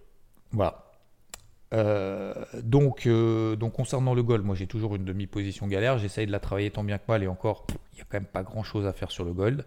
Voilà. 0.51 0.86
Euh, 1.74 2.33
donc, 2.63 3.05
euh, 3.05 3.55
donc 3.55 3.74
concernant 3.74 4.13
le 4.13 4.24
gold, 4.24 4.43
moi 4.43 4.55
j'ai 4.55 4.67
toujours 4.67 4.95
une 4.95 5.05
demi-position 5.05 5.67
galère, 5.67 5.98
j'essaye 5.98 6.27
de 6.27 6.31
la 6.33 6.41
travailler 6.41 6.69
tant 6.69 6.83
bien 6.83 6.98
que 6.98 7.05
mal 7.07 7.24
et 7.24 7.27
encore, 7.27 7.65
il 7.93 7.95
n'y 7.95 8.01
a 8.01 8.03
quand 8.03 8.17
même 8.17 8.25
pas 8.25 8.43
grand 8.43 8.63
chose 8.63 8.86
à 8.86 8.91
faire 8.91 9.10
sur 9.10 9.24
le 9.24 9.31
gold. 9.31 9.65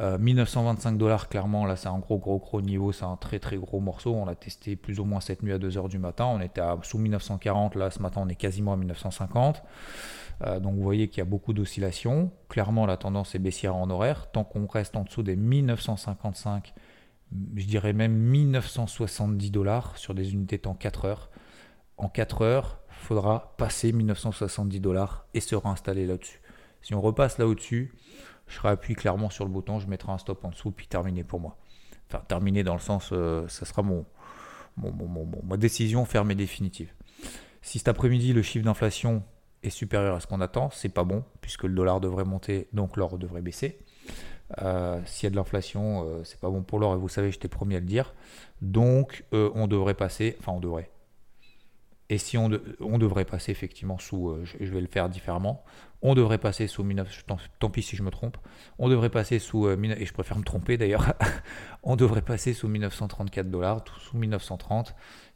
1925 0.00 0.98
dollars, 0.98 1.28
clairement, 1.28 1.64
là 1.66 1.76
c'est 1.76 1.86
un 1.86 2.00
gros 2.00 2.18
gros 2.18 2.38
gros 2.38 2.60
niveau, 2.60 2.90
c'est 2.90 3.04
un 3.04 3.16
très 3.16 3.38
très 3.38 3.56
gros 3.56 3.78
morceau. 3.78 4.12
On 4.12 4.24
l'a 4.24 4.34
testé 4.34 4.74
plus 4.74 4.98
ou 4.98 5.04
moins 5.04 5.20
cette 5.20 5.44
nuit 5.44 5.52
à 5.52 5.58
2h 5.58 5.88
du 5.88 5.98
matin. 5.98 6.24
On 6.24 6.40
était 6.40 6.60
à, 6.60 6.76
sous 6.82 6.98
1940, 6.98 7.76
là 7.76 7.92
ce 7.92 8.00
matin 8.02 8.22
on 8.24 8.28
est 8.28 8.34
quasiment 8.34 8.72
à 8.72 8.76
1950. 8.76 9.62
Donc 10.40 10.74
vous 10.74 10.82
voyez 10.82 11.08
qu'il 11.08 11.18
y 11.18 11.22
a 11.22 11.24
beaucoup 11.24 11.52
d'oscillations. 11.52 12.30
Clairement 12.48 12.86
la 12.86 12.96
tendance 12.96 13.34
est 13.34 13.38
baissière 13.38 13.76
en 13.76 13.88
horaire. 13.90 14.30
Tant 14.30 14.44
qu'on 14.44 14.66
reste 14.66 14.96
en 14.96 15.04
dessous 15.04 15.22
des 15.22 15.36
1955 15.36 16.74
je 17.56 17.66
dirais 17.66 17.92
même 17.92 18.12
1970 18.12 19.50
dollars 19.50 19.96
sur 19.98 20.14
des 20.14 20.32
unités 20.32 20.58
temps 20.58 20.74
4 20.74 21.04
heures. 21.04 21.30
En 21.96 22.08
4 22.08 22.42
heures, 22.42 22.80
il 22.90 23.06
faudra 23.06 23.54
passer 23.56 23.92
1970 23.92 24.80
dollars 24.80 25.26
et 25.34 25.40
se 25.40 25.54
réinstaller 25.54 26.06
là-dessus. 26.06 26.40
Si 26.82 26.94
on 26.94 27.00
repasse 27.00 27.38
là 27.38 27.46
au-dessus, 27.46 27.94
je 28.46 28.56
serai 28.56 28.68
appuyé 28.70 28.94
clairement 28.94 29.30
sur 29.30 29.44
le 29.44 29.50
bouton, 29.50 29.78
je 29.78 29.88
mettrai 29.88 30.12
un 30.12 30.18
stop 30.18 30.44
en 30.44 30.50
dessous, 30.50 30.70
puis 30.70 30.86
terminé 30.86 31.24
pour 31.24 31.40
moi. 31.40 31.56
Enfin, 32.08 32.22
terminé 32.28 32.62
dans 32.62 32.74
le 32.74 32.80
sens, 32.80 33.10
euh, 33.12 33.48
ça 33.48 33.64
sera 33.64 33.82
mon, 33.82 34.04
ma 35.44 35.56
décision 35.56 36.04
ferme 36.04 36.30
et 36.30 36.34
définitive. 36.34 36.92
Si 37.62 37.78
cet 37.78 37.88
après-midi, 37.88 38.32
le 38.32 38.42
chiffre 38.42 38.64
d'inflation 38.64 39.22
est 39.64 39.70
supérieur 39.70 40.16
à 40.16 40.20
ce 40.20 40.26
qu'on 40.26 40.40
attend, 40.40 40.70
c'est 40.70 40.88
pas 40.88 41.04
bon, 41.04 41.24
puisque 41.40 41.64
le 41.64 41.74
dollar 41.74 42.00
devrait 42.00 42.24
monter, 42.24 42.68
donc 42.72 42.96
l'or 42.96 43.18
devrait 43.18 43.42
baisser. 43.42 43.78
Euh, 44.62 45.00
s'il 45.06 45.24
y 45.24 45.28
a 45.28 45.30
de 45.30 45.36
l'inflation, 45.36 46.06
euh, 46.06 46.24
c'est 46.24 46.38
pas 46.38 46.50
bon 46.50 46.62
pour 46.62 46.78
l'or, 46.78 46.94
et 46.94 46.98
vous 46.98 47.08
savez, 47.08 47.30
j'étais 47.30 47.48
premier 47.48 47.76
à 47.76 47.80
le 47.80 47.86
dire. 47.86 48.14
Donc, 48.60 49.24
euh, 49.32 49.50
on 49.54 49.66
devrait 49.66 49.94
passer, 49.94 50.36
enfin, 50.38 50.52
on 50.52 50.60
devrait. 50.60 50.90
Et 52.10 52.18
si 52.18 52.36
on, 52.36 52.50
devrait 52.50 53.24
passer 53.24 53.50
effectivement 53.50 53.98
sous, 53.98 54.36
je, 54.44 54.70
vais 54.70 54.82
le 54.82 54.86
faire 54.86 55.08
différemment, 55.08 55.64
on 56.02 56.14
devrait 56.14 56.36
passer 56.36 56.66
sous 56.66 56.82
19, 56.82 57.24
tant, 57.58 57.70
pis 57.70 57.82
si 57.82 57.96
je 57.96 58.02
me 58.02 58.10
trompe, 58.10 58.36
on 58.78 58.90
devrait 58.90 59.08
passer 59.08 59.38
sous, 59.38 59.70
et 59.70 60.04
je 60.04 60.12
préfère 60.12 60.38
me 60.38 60.44
tromper 60.44 60.76
d'ailleurs, 60.76 61.14
on 61.82 61.96
devrait 61.96 62.20
passer 62.20 62.52
sous 62.52 62.68
1934 62.68 63.50
dollars, 63.50 63.82
sous 64.00 64.18
1930, 64.18 64.94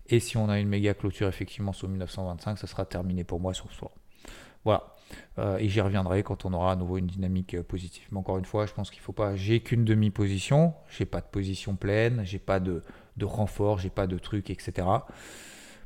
et 0.09 0.21
si 0.21 0.37
on 0.37 0.51
a 0.51 0.59
une 0.61 0.69
méga 0.69 0.93
clôture 0.93 1.27
effectivement 1.27 1.73
sous 1.73 1.89
1925, 1.89 2.59
ça 2.59 2.67
sera 2.67 2.85
terminé 2.85 3.25
pour 3.25 3.41
moi 3.41 3.55
sur 3.55 3.71
ce 3.71 3.79
soir. 3.79 3.93
Voilà. 4.69 4.93
Euh, 5.39 5.57
et 5.57 5.67
j'y 5.71 5.81
reviendrai 5.81 6.23
quand 6.23 6.45
on 6.45 6.53
aura 6.53 6.73
à 6.73 6.77
nouveau 6.77 6.99
une 6.99 7.07
dynamique 7.07 7.55
euh, 7.55 7.63
positive. 7.63 8.07
Mais 8.13 8.19
encore 8.19 8.37
une 8.37 8.45
fois, 8.45 8.67
je 8.67 8.75
pense 8.75 8.91
qu'il 8.91 9.01
ne 9.01 9.05
faut 9.05 9.15
pas. 9.15 9.35
J'ai 9.35 9.61
qu'une 9.61 9.83
demi-position, 9.83 10.75
j'ai 10.91 11.07
pas 11.07 11.23
de 11.23 11.27
position 11.27 11.75
pleine, 11.75 12.21
j'ai 12.25 12.39
pas 12.39 12.61
de, 12.61 12.83
renfort, 13.23 13.79
j'ai 13.79 13.89
pas 13.89 14.07
de 14.07 14.19
truc, 14.19 14.51
etc. 14.51 14.87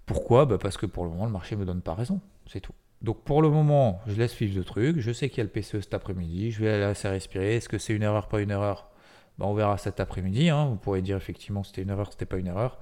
Pourquoi? 0.04 0.46
Bah 0.46 0.58
Parce 0.58 0.76
que 0.76 0.86
pour 0.86 1.04
le 1.04 1.10
moment, 1.10 1.26
le 1.26 1.30
marché 1.30 1.54
ne 1.54 1.60
me 1.60 1.64
donne 1.64 1.80
pas 1.80 1.94
raison. 1.94 2.20
C'est 2.48 2.58
tout. 2.58 2.72
Donc 3.02 3.22
pour 3.22 3.40
le 3.40 3.50
moment, 3.50 4.00
je 4.08 4.14
laisse 4.14 4.32
suivre 4.32 4.58
le 4.58 4.64
truc. 4.64 4.98
Je 4.98 5.12
sais 5.12 5.28
qu'il 5.28 5.38
y 5.38 5.42
a 5.42 5.44
le 5.44 5.50
PCE 5.50 5.80
cet 5.80 5.94
après-midi. 5.94 6.50
Je 6.50 6.64
vais 6.64 6.70
aller 6.70 6.84
laisser 6.84 7.06
respirer. 7.06 7.54
Est-ce 7.54 7.68
que 7.68 7.78
c'est 7.78 7.94
une 7.94 8.02
erreur, 8.02 8.26
pas 8.26 8.40
une 8.40 8.50
erreur? 8.50 8.90
Bah, 9.38 9.46
On 9.46 9.54
verra 9.54 9.78
cet 9.78 10.00
après-midi. 10.00 10.50
Hein. 10.50 10.66
Vous 10.66 10.76
pourrez 10.76 11.02
dire 11.02 11.16
effectivement 11.16 11.62
c'était 11.62 11.82
une 11.82 11.90
erreur, 11.90 12.10
c'était 12.10 12.26
pas 12.26 12.38
une 12.38 12.48
erreur. 12.48 12.80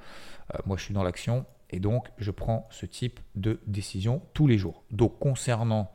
Euh, 0.54 0.58
moi, 0.64 0.78
je 0.78 0.84
suis 0.84 0.94
dans 0.94 1.02
l'action. 1.02 1.44
Et 1.70 1.80
donc, 1.80 2.08
je 2.18 2.30
prends 2.30 2.68
ce 2.70 2.84
type 2.84 3.20
de 3.36 3.60
décision 3.66 4.22
tous 4.34 4.46
les 4.46 4.58
jours. 4.58 4.82
Donc, 4.90 5.18
concernant 5.18 5.92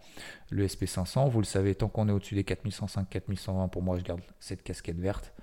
le 0.50 0.65
SP500, 0.65 1.29
vous 1.29 1.39
le 1.39 1.46
savez, 1.46 1.75
tant 1.75 1.89
qu'on 1.89 2.08
est 2.08 2.12
au-dessus 2.12 2.36
des 2.36 2.46
4105, 2.46 3.10
4120, 3.10 3.67
pour 3.67 3.82
moi, 3.82 3.98
je 3.98 4.03
garde 4.03 4.22
cette 4.39 4.63
casquette 4.63 5.00
verte. 5.00 5.34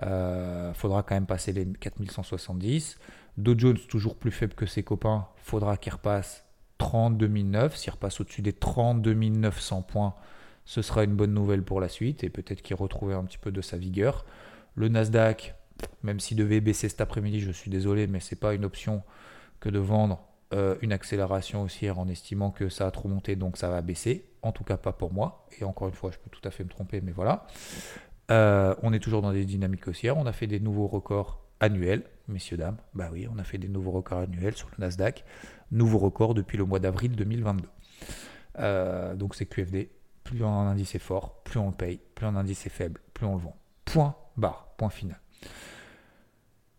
Il 0.00 0.08
euh, 0.08 0.72
faudra 0.74 1.02
quand 1.02 1.14
même 1.14 1.26
passer 1.26 1.52
les 1.52 1.66
4170. 1.66 2.98
Dow 3.36 3.58
Jones, 3.58 3.78
toujours 3.88 4.16
plus 4.16 4.30
faible 4.30 4.54
que 4.54 4.66
ses 4.66 4.82
copains, 4.82 5.26
faudra 5.36 5.76
qu'il 5.76 5.92
repasse 5.92 6.46
32 6.78 7.28
009. 7.28 7.76
S'il 7.76 7.92
repasse 7.92 8.20
au-dessus 8.20 8.42
des 8.42 8.52
32 8.52 9.14
900 9.14 9.82
points, 9.82 10.14
ce 10.64 10.80
sera 10.80 11.04
une 11.04 11.14
bonne 11.14 11.34
nouvelle 11.34 11.62
pour 11.62 11.80
la 11.80 11.88
suite 11.88 12.24
et 12.24 12.30
peut-être 12.30 12.62
qu'il 12.62 12.76
retrouvera 12.76 13.18
un 13.18 13.24
petit 13.24 13.38
peu 13.38 13.50
de 13.50 13.60
sa 13.60 13.76
vigueur. 13.76 14.24
Le 14.74 14.88
Nasdaq, 14.88 15.54
même 16.02 16.20
s'il 16.20 16.36
devait 16.36 16.60
baisser 16.60 16.88
cet 16.88 17.00
après-midi, 17.00 17.40
je 17.40 17.50
suis 17.50 17.70
désolé, 17.70 18.06
mais 18.06 18.20
ce 18.20 18.34
n'est 18.34 18.38
pas 18.38 18.54
une 18.54 18.64
option 18.64 19.02
que 19.62 19.68
de 19.70 19.78
vendre 19.78 20.20
euh, 20.52 20.74
une 20.82 20.92
accélération 20.92 21.62
haussière 21.62 22.00
en 22.00 22.08
estimant 22.08 22.50
que 22.50 22.68
ça 22.68 22.86
a 22.86 22.90
trop 22.90 23.08
monté, 23.08 23.36
donc 23.36 23.56
ça 23.56 23.70
va 23.70 23.80
baisser. 23.80 24.26
En 24.42 24.50
tout 24.50 24.64
cas, 24.64 24.76
pas 24.76 24.92
pour 24.92 25.12
moi. 25.12 25.46
Et 25.60 25.64
encore 25.64 25.86
une 25.88 25.94
fois, 25.94 26.10
je 26.10 26.18
peux 26.18 26.30
tout 26.30 26.46
à 26.46 26.50
fait 26.50 26.64
me 26.64 26.68
tromper, 26.68 27.00
mais 27.00 27.12
voilà. 27.12 27.46
Euh, 28.32 28.74
on 28.82 28.92
est 28.92 28.98
toujours 28.98 29.22
dans 29.22 29.32
des 29.32 29.44
dynamiques 29.44 29.86
haussières. 29.86 30.18
On 30.18 30.26
a 30.26 30.32
fait 30.32 30.48
des 30.48 30.58
nouveaux 30.58 30.88
records 30.88 31.40
annuels, 31.60 32.02
messieurs, 32.26 32.56
dames. 32.56 32.76
Bah 32.92 33.08
oui, 33.12 33.28
on 33.32 33.38
a 33.38 33.44
fait 33.44 33.58
des 33.58 33.68
nouveaux 33.68 33.92
records 33.92 34.18
annuels 34.18 34.56
sur 34.56 34.68
le 34.76 34.84
Nasdaq. 34.84 35.24
Nouveau 35.70 35.98
record 35.98 36.34
depuis 36.34 36.58
le 36.58 36.64
mois 36.64 36.80
d'avril 36.80 37.12
2022. 37.12 37.68
Euh, 38.58 39.14
donc 39.14 39.36
c'est 39.36 39.46
QFD. 39.46 39.90
Plus 40.24 40.44
un 40.44 40.48
indice 40.48 40.96
est 40.96 40.98
fort, 40.98 41.42
plus 41.44 41.60
on 41.60 41.66
le 41.66 41.74
paye. 41.74 42.00
Plus 42.16 42.26
un 42.26 42.34
indice 42.34 42.66
est 42.66 42.70
faible, 42.70 43.00
plus 43.14 43.26
on 43.26 43.36
le 43.36 43.42
vend. 43.42 43.56
Point 43.84 44.16
barre, 44.36 44.74
point 44.76 44.90
final. 44.90 45.20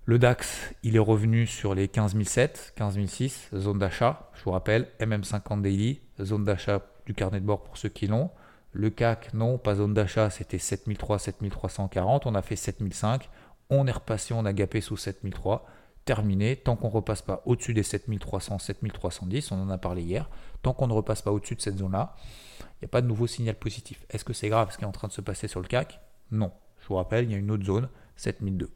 Le 0.05 0.19
DAX, 0.19 0.73
il 0.83 0.97
est 0.97 0.99
revenu 0.99 1.47
sur 1.47 1.73
les 1.73 1.87
15007, 1.87 2.73
15006, 2.75 3.51
zone 3.55 3.79
d'achat. 3.79 4.29
Je 4.33 4.43
vous 4.43 4.51
rappelle, 4.51 4.89
MM50 4.99 5.61
Daily, 5.61 6.01
zone 6.21 6.43
d'achat 6.43 6.85
du 7.05 7.13
carnet 7.13 7.39
de 7.39 7.45
bord 7.45 7.63
pour 7.63 7.77
ceux 7.77 7.87
qui 7.87 8.07
l'ont. 8.07 8.29
Le 8.73 8.89
CAC, 8.89 9.33
non, 9.33 9.57
pas 9.57 9.75
zone 9.75 9.93
d'achat, 9.93 10.29
c'était 10.29 10.57
7003, 10.57 11.19
7340. 11.19 12.25
On 12.25 12.35
a 12.35 12.41
fait 12.41 12.57
7005. 12.57 13.29
On 13.69 13.87
est 13.87 13.93
repassé, 13.93 14.33
on 14.33 14.43
a 14.43 14.51
gapé 14.51 14.81
sous 14.81 14.97
7003. 14.97 15.65
Terminé. 16.03 16.57
Tant 16.57 16.75
qu'on 16.75 16.89
ne 16.89 16.93
repasse 16.95 17.21
pas 17.21 17.41
au-dessus 17.45 17.73
des 17.73 17.83
7300, 17.83 18.59
7310, 18.59 19.53
on 19.53 19.61
en 19.61 19.69
a 19.69 19.77
parlé 19.77 20.01
hier. 20.01 20.29
Tant 20.63 20.73
qu'on 20.73 20.87
ne 20.87 20.93
repasse 20.93 21.21
pas 21.21 21.31
au-dessus 21.31 21.55
de 21.55 21.61
cette 21.61 21.77
zone-là, 21.77 22.17
il 22.59 22.83
n'y 22.83 22.85
a 22.87 22.89
pas 22.89 23.01
de 23.01 23.07
nouveau 23.07 23.25
signal 23.25 23.55
positif. 23.55 24.05
Est-ce 24.09 24.25
que 24.25 24.33
c'est 24.33 24.49
grave 24.49 24.69
ce 24.73 24.77
qui 24.77 24.83
est 24.83 24.87
en 24.87 24.91
train 24.91 25.07
de 25.07 25.13
se 25.13 25.21
passer 25.21 25.47
sur 25.47 25.61
le 25.61 25.67
CAC 25.67 26.01
Non. 26.29 26.51
Je 26.81 26.87
vous 26.89 26.95
rappelle, 26.95 27.23
il 27.23 27.31
y 27.31 27.35
a 27.35 27.37
une 27.37 27.51
autre 27.51 27.63
zone, 27.63 27.87
7002. 28.17 28.69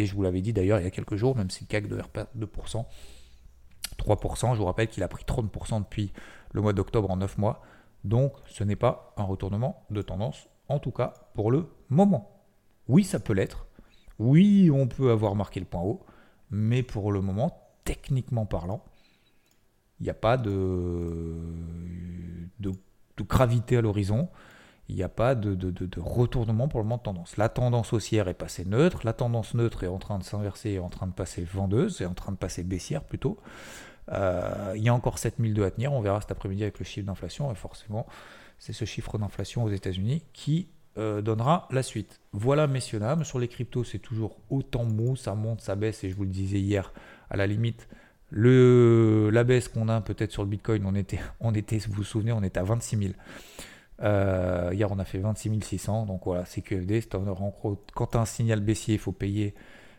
Et 0.00 0.06
je 0.06 0.14
vous 0.14 0.22
l'avais 0.22 0.40
dit 0.40 0.54
d'ailleurs 0.54 0.80
il 0.80 0.84
y 0.84 0.86
a 0.86 0.90
quelques 0.90 1.16
jours, 1.16 1.36
même 1.36 1.50
si 1.50 1.64
le 1.64 1.66
CAC 1.66 1.84
reperdre 1.84 2.30
2%, 2.38 2.86
3%, 3.98 4.54
je 4.54 4.58
vous 4.58 4.64
rappelle 4.64 4.88
qu'il 4.88 5.02
a 5.02 5.08
pris 5.08 5.24
30% 5.24 5.82
depuis 5.82 6.10
le 6.52 6.62
mois 6.62 6.72
d'octobre 6.72 7.10
en 7.10 7.18
9 7.18 7.36
mois. 7.36 7.60
Donc 8.04 8.32
ce 8.46 8.64
n'est 8.64 8.76
pas 8.76 9.12
un 9.18 9.24
retournement 9.24 9.84
de 9.90 10.00
tendance, 10.00 10.48
en 10.68 10.78
tout 10.78 10.90
cas 10.90 11.12
pour 11.34 11.50
le 11.50 11.68
moment. 11.90 12.30
Oui, 12.88 13.04
ça 13.04 13.20
peut 13.20 13.34
l'être. 13.34 13.66
Oui, 14.18 14.70
on 14.72 14.88
peut 14.88 15.10
avoir 15.10 15.34
marqué 15.34 15.60
le 15.60 15.66
point 15.66 15.82
haut. 15.82 16.00
Mais 16.50 16.82
pour 16.82 17.12
le 17.12 17.20
moment, 17.20 17.70
techniquement 17.84 18.46
parlant, 18.46 18.82
il 20.00 20.04
n'y 20.04 20.10
a 20.10 20.14
pas 20.14 20.38
de, 20.38 21.36
de 22.58 22.72
gravité 23.18 23.76
à 23.76 23.82
l'horizon 23.82 24.30
il 24.90 24.96
n'y 24.96 25.02
a 25.02 25.08
pas 25.08 25.34
de, 25.34 25.56
retournement 25.98 26.68
pour 26.68 26.80
le 26.80 26.84
moment 26.84 26.96
de 26.96 27.02
tendance. 27.02 27.36
La 27.36 27.48
tendance 27.48 27.92
haussière 27.92 28.28
est 28.28 28.34
passée 28.34 28.64
neutre, 28.64 29.00
la 29.04 29.12
tendance 29.12 29.54
neutre 29.54 29.84
est 29.84 29.88
en 29.88 29.98
train 29.98 30.18
de 30.18 30.24
s'inverser, 30.24 30.72
est 30.72 30.78
en 30.78 30.88
train 30.88 31.06
de 31.06 31.12
passer 31.12 31.44
vendeuse, 31.44 32.00
est 32.00 32.06
en 32.06 32.14
train 32.14 32.32
de 32.32 32.36
passer 32.36 32.62
baissière 32.64 33.04
plutôt. 33.04 33.38
Euh, 34.12 34.72
il 34.74 34.82
y 34.82 34.88
a 34.88 34.94
encore 34.94 35.18
7002 35.18 35.64
à 35.64 35.70
tenir, 35.70 35.92
on 35.92 36.00
verra 36.00 36.20
cet 36.20 36.32
après-midi 36.32 36.62
avec 36.62 36.78
le 36.78 36.84
chiffre 36.84 37.06
d'inflation, 37.06 37.52
et 37.52 37.54
forcément, 37.54 38.06
c'est 38.58 38.72
ce 38.72 38.84
chiffre 38.84 39.16
d'inflation 39.16 39.62
aux 39.62 39.70
États-Unis 39.70 40.24
qui 40.32 40.68
euh, 40.98 41.22
donnera 41.22 41.68
la 41.70 41.84
suite. 41.84 42.20
Voilà, 42.32 42.66
messieurs, 42.66 42.98
dames, 42.98 43.22
sur 43.22 43.38
les 43.38 43.46
cryptos, 43.46 43.84
c'est 43.84 44.00
toujours 44.00 44.38
autant 44.50 44.84
mou, 44.84 45.14
ça 45.14 45.36
monte, 45.36 45.60
ça 45.60 45.76
baisse, 45.76 46.02
et 46.02 46.10
je 46.10 46.16
vous 46.16 46.24
le 46.24 46.30
disais 46.30 46.58
hier, 46.58 46.92
à 47.30 47.36
la 47.36 47.46
limite, 47.46 47.88
le, 48.30 49.30
la 49.32 49.44
baisse 49.44 49.68
qu'on 49.68 49.88
a 49.88 50.00
peut-être 50.00 50.32
sur 50.32 50.42
le 50.42 50.48
Bitcoin, 50.48 50.84
on 50.84 50.96
était, 50.96 51.20
on 51.38 51.54
était, 51.54 51.78
vous 51.78 51.94
vous 51.94 52.04
souvenez, 52.04 52.32
on 52.32 52.42
était 52.42 52.58
à 52.58 52.64
26 52.64 52.96
000. 52.96 53.12
Euh, 54.02 54.70
hier, 54.72 54.90
on 54.90 54.98
a 54.98 55.04
fait 55.04 55.18
26 55.18 55.60
600. 55.62 56.06
Donc 56.06 56.22
voilà, 56.24 56.44
c'est 56.44 56.62
QFD. 56.62 57.02
Quand 57.94 58.06
tu 58.06 58.16
as 58.16 58.20
un 58.20 58.24
signal 58.24 58.60
baissier, 58.60 58.94
il 58.94 59.00
faut 59.00 59.12
payer. 59.12 59.54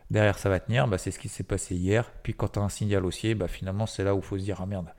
Derrière, 0.10 0.38
ça 0.38 0.50
va 0.50 0.60
tenir. 0.60 0.88
Bah, 0.88 0.98
c'est 0.98 1.12
ce 1.12 1.20
qui 1.20 1.30
s'est 1.30 1.44
passé 1.44 1.76
hier. 1.76 2.12
Puis 2.24 2.34
quand 2.34 2.50
tu 2.50 2.60
as 2.60 2.62
un 2.62 2.70
signal 2.70 3.06
haussier, 3.06 3.36
bah, 3.36 3.48
finalement, 3.48 3.86
c'est 3.86 4.04
là 4.04 4.16
où 4.16 4.20
il 4.20 4.24
faut 4.24 4.38
se 4.38 4.44
dire 4.44 4.60
Ah 4.62 4.66
merde, 4.66 4.94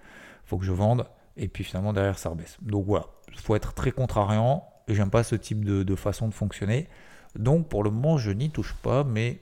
faut 0.45 0.59
que 0.59 0.65
je 0.65 0.73
vende. 0.73 1.07
Et 1.37 1.49
puis 1.49 1.65
finalement, 1.65 1.93
derrière, 1.93 2.19
ça 2.19 2.29
rebaisse. 2.29 2.59
Donc 2.63 2.87
voilà, 2.87 3.07
il 3.33 3.39
faut 3.39 3.57
être 3.57 3.75
très 3.75 3.91
contrariant. 3.91 4.69
Et 4.89 4.95
j'aime 4.95 5.11
pas 5.11 5.23
ce 5.23 5.37
type 5.37 5.65
de, 5.65 5.95
façon 5.95 6.29
de 6.29 6.35
fonctionner. 6.35 6.89
Donc 7.37 7.69
pour 7.69 7.85
le 7.85 7.91
moment, 7.91 8.19
je 8.19 8.31
n'y 8.31 8.51
touche 8.51 8.75
pas. 8.75 9.05
Mais 9.05 9.41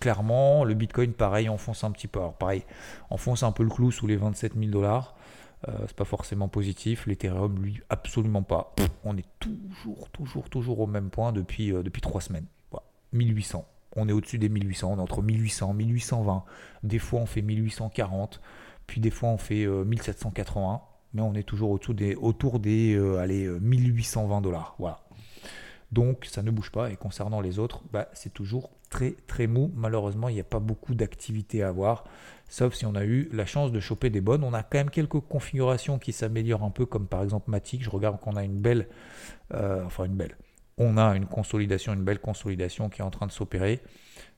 clairement, 0.00 0.64
le 0.64 0.74
Bitcoin, 0.74 1.12
pareil, 1.12 1.48
enfonce 1.48 1.84
un 1.84 1.90
petit 1.90 2.08
peu. 2.08 2.18
Alors 2.18 2.34
pareil, 2.34 2.64
enfonce 3.10 3.42
un 3.42 3.52
peu 3.52 3.62
le 3.62 3.70
clou 3.70 3.90
sous 3.90 4.06
les 4.06 4.16
27 4.16 4.54
000 4.58 4.70
dollars. 4.70 5.14
Euh, 5.68 5.72
c'est 5.86 5.96
pas 5.96 6.04
forcément 6.04 6.48
positif. 6.48 7.06
L'Ethereum, 7.06 7.62
lui, 7.62 7.80
absolument 7.88 8.42
pas. 8.42 8.74
on 9.04 9.16
est 9.16 9.26
toujours, 9.38 10.08
toujours, 10.10 10.50
toujours 10.50 10.80
au 10.80 10.86
même 10.86 11.10
point 11.10 11.32
depuis, 11.32 11.72
euh, 11.72 11.82
depuis 11.82 12.00
trois 12.00 12.20
semaines. 12.20 12.46
1800. 13.12 13.66
On 13.94 14.08
est 14.08 14.12
au-dessus 14.12 14.38
des 14.38 14.48
1800. 14.48 14.94
On 14.94 14.98
est 14.98 15.02
entre 15.02 15.22
1800, 15.22 15.74
1820. 15.74 16.44
Des 16.82 16.98
fois, 16.98 17.20
on 17.20 17.26
fait 17.26 17.42
1840. 17.42 18.40
Puis 18.86 19.00
des 19.00 19.10
fois, 19.10 19.28
on 19.28 19.36
fait 19.36 19.66
1781. 19.66 20.74
Euh, 20.74 20.78
Mais 21.12 21.20
on 21.20 21.34
est 21.34 21.42
toujours 21.42 21.70
autour 21.70 21.94
des, 21.94 22.14
autour 22.14 22.58
des 22.58 22.96
allez, 23.18 23.46
1820 23.46 24.40
dollars. 24.40 24.74
Voilà. 24.78 25.00
Donc, 25.92 26.24
ça 26.24 26.42
ne 26.42 26.50
bouge 26.50 26.70
pas. 26.70 26.90
Et 26.90 26.96
concernant 26.96 27.42
les 27.42 27.58
autres, 27.58 27.82
bah, 27.92 28.08
c'est 28.14 28.32
toujours 28.32 28.70
très, 28.92 29.14
très 29.26 29.46
mou. 29.46 29.72
Malheureusement, 29.74 30.28
il 30.28 30.34
n'y 30.34 30.40
a 30.40 30.44
pas 30.44 30.60
beaucoup 30.60 30.94
d'activité 30.94 31.62
à 31.62 31.68
avoir 31.68 32.04
sauf 32.52 32.74
si 32.74 32.84
on 32.84 32.94
a 32.94 33.04
eu 33.04 33.30
la 33.32 33.46
chance 33.46 33.72
de 33.72 33.80
choper 33.80 34.10
des 34.10 34.20
bonnes. 34.20 34.44
On 34.44 34.52
a 34.52 34.62
quand 34.62 34.76
même 34.76 34.90
quelques 34.90 35.20
configurations 35.20 35.98
qui 35.98 36.12
s'améliorent 36.12 36.64
un 36.64 36.70
peu, 36.70 36.84
comme 36.84 37.06
par 37.06 37.22
exemple 37.22 37.50
Matic. 37.50 37.82
Je 37.82 37.88
regarde 37.88 38.20
qu'on 38.20 38.36
a 38.36 38.44
une 38.44 38.60
belle, 38.60 38.88
euh, 39.54 39.82
enfin 39.86 40.04
une 40.04 40.14
belle, 40.14 40.36
on 40.76 40.98
a 40.98 41.16
une 41.16 41.24
consolidation, 41.24 41.94
une 41.94 42.04
belle 42.04 42.18
consolidation 42.18 42.90
qui 42.90 43.00
est 43.00 43.04
en 43.04 43.10
train 43.10 43.26
de 43.26 43.32
s'opérer. 43.32 43.80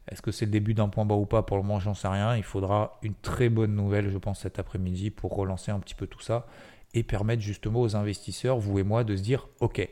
Est-ce 0.08 0.22
que 0.22 0.30
c'est 0.30 0.44
le 0.44 0.52
début 0.52 0.74
d'un 0.74 0.88
point 0.88 1.04
bas 1.04 1.16
ou 1.16 1.26
pas? 1.26 1.42
Pour 1.42 1.56
le 1.56 1.64
moment, 1.64 1.80
j'en 1.80 1.94
sais 1.94 2.06
rien. 2.06 2.36
Il 2.36 2.44
faudra 2.44 3.00
une 3.02 3.14
très 3.14 3.48
bonne 3.48 3.74
nouvelle, 3.74 4.10
je 4.10 4.18
pense, 4.18 4.40
cet 4.40 4.60
après-midi 4.60 5.10
pour 5.10 5.34
relancer 5.34 5.72
un 5.72 5.80
petit 5.80 5.96
peu 5.96 6.06
tout 6.06 6.20
ça 6.20 6.46
et 6.92 7.02
permettre 7.02 7.42
justement 7.42 7.80
aux 7.80 7.96
investisseurs, 7.96 8.58
vous 8.58 8.78
et 8.78 8.84
moi, 8.84 9.02
de 9.02 9.16
se 9.16 9.22
dire 9.22 9.48
Ok, 9.58 9.88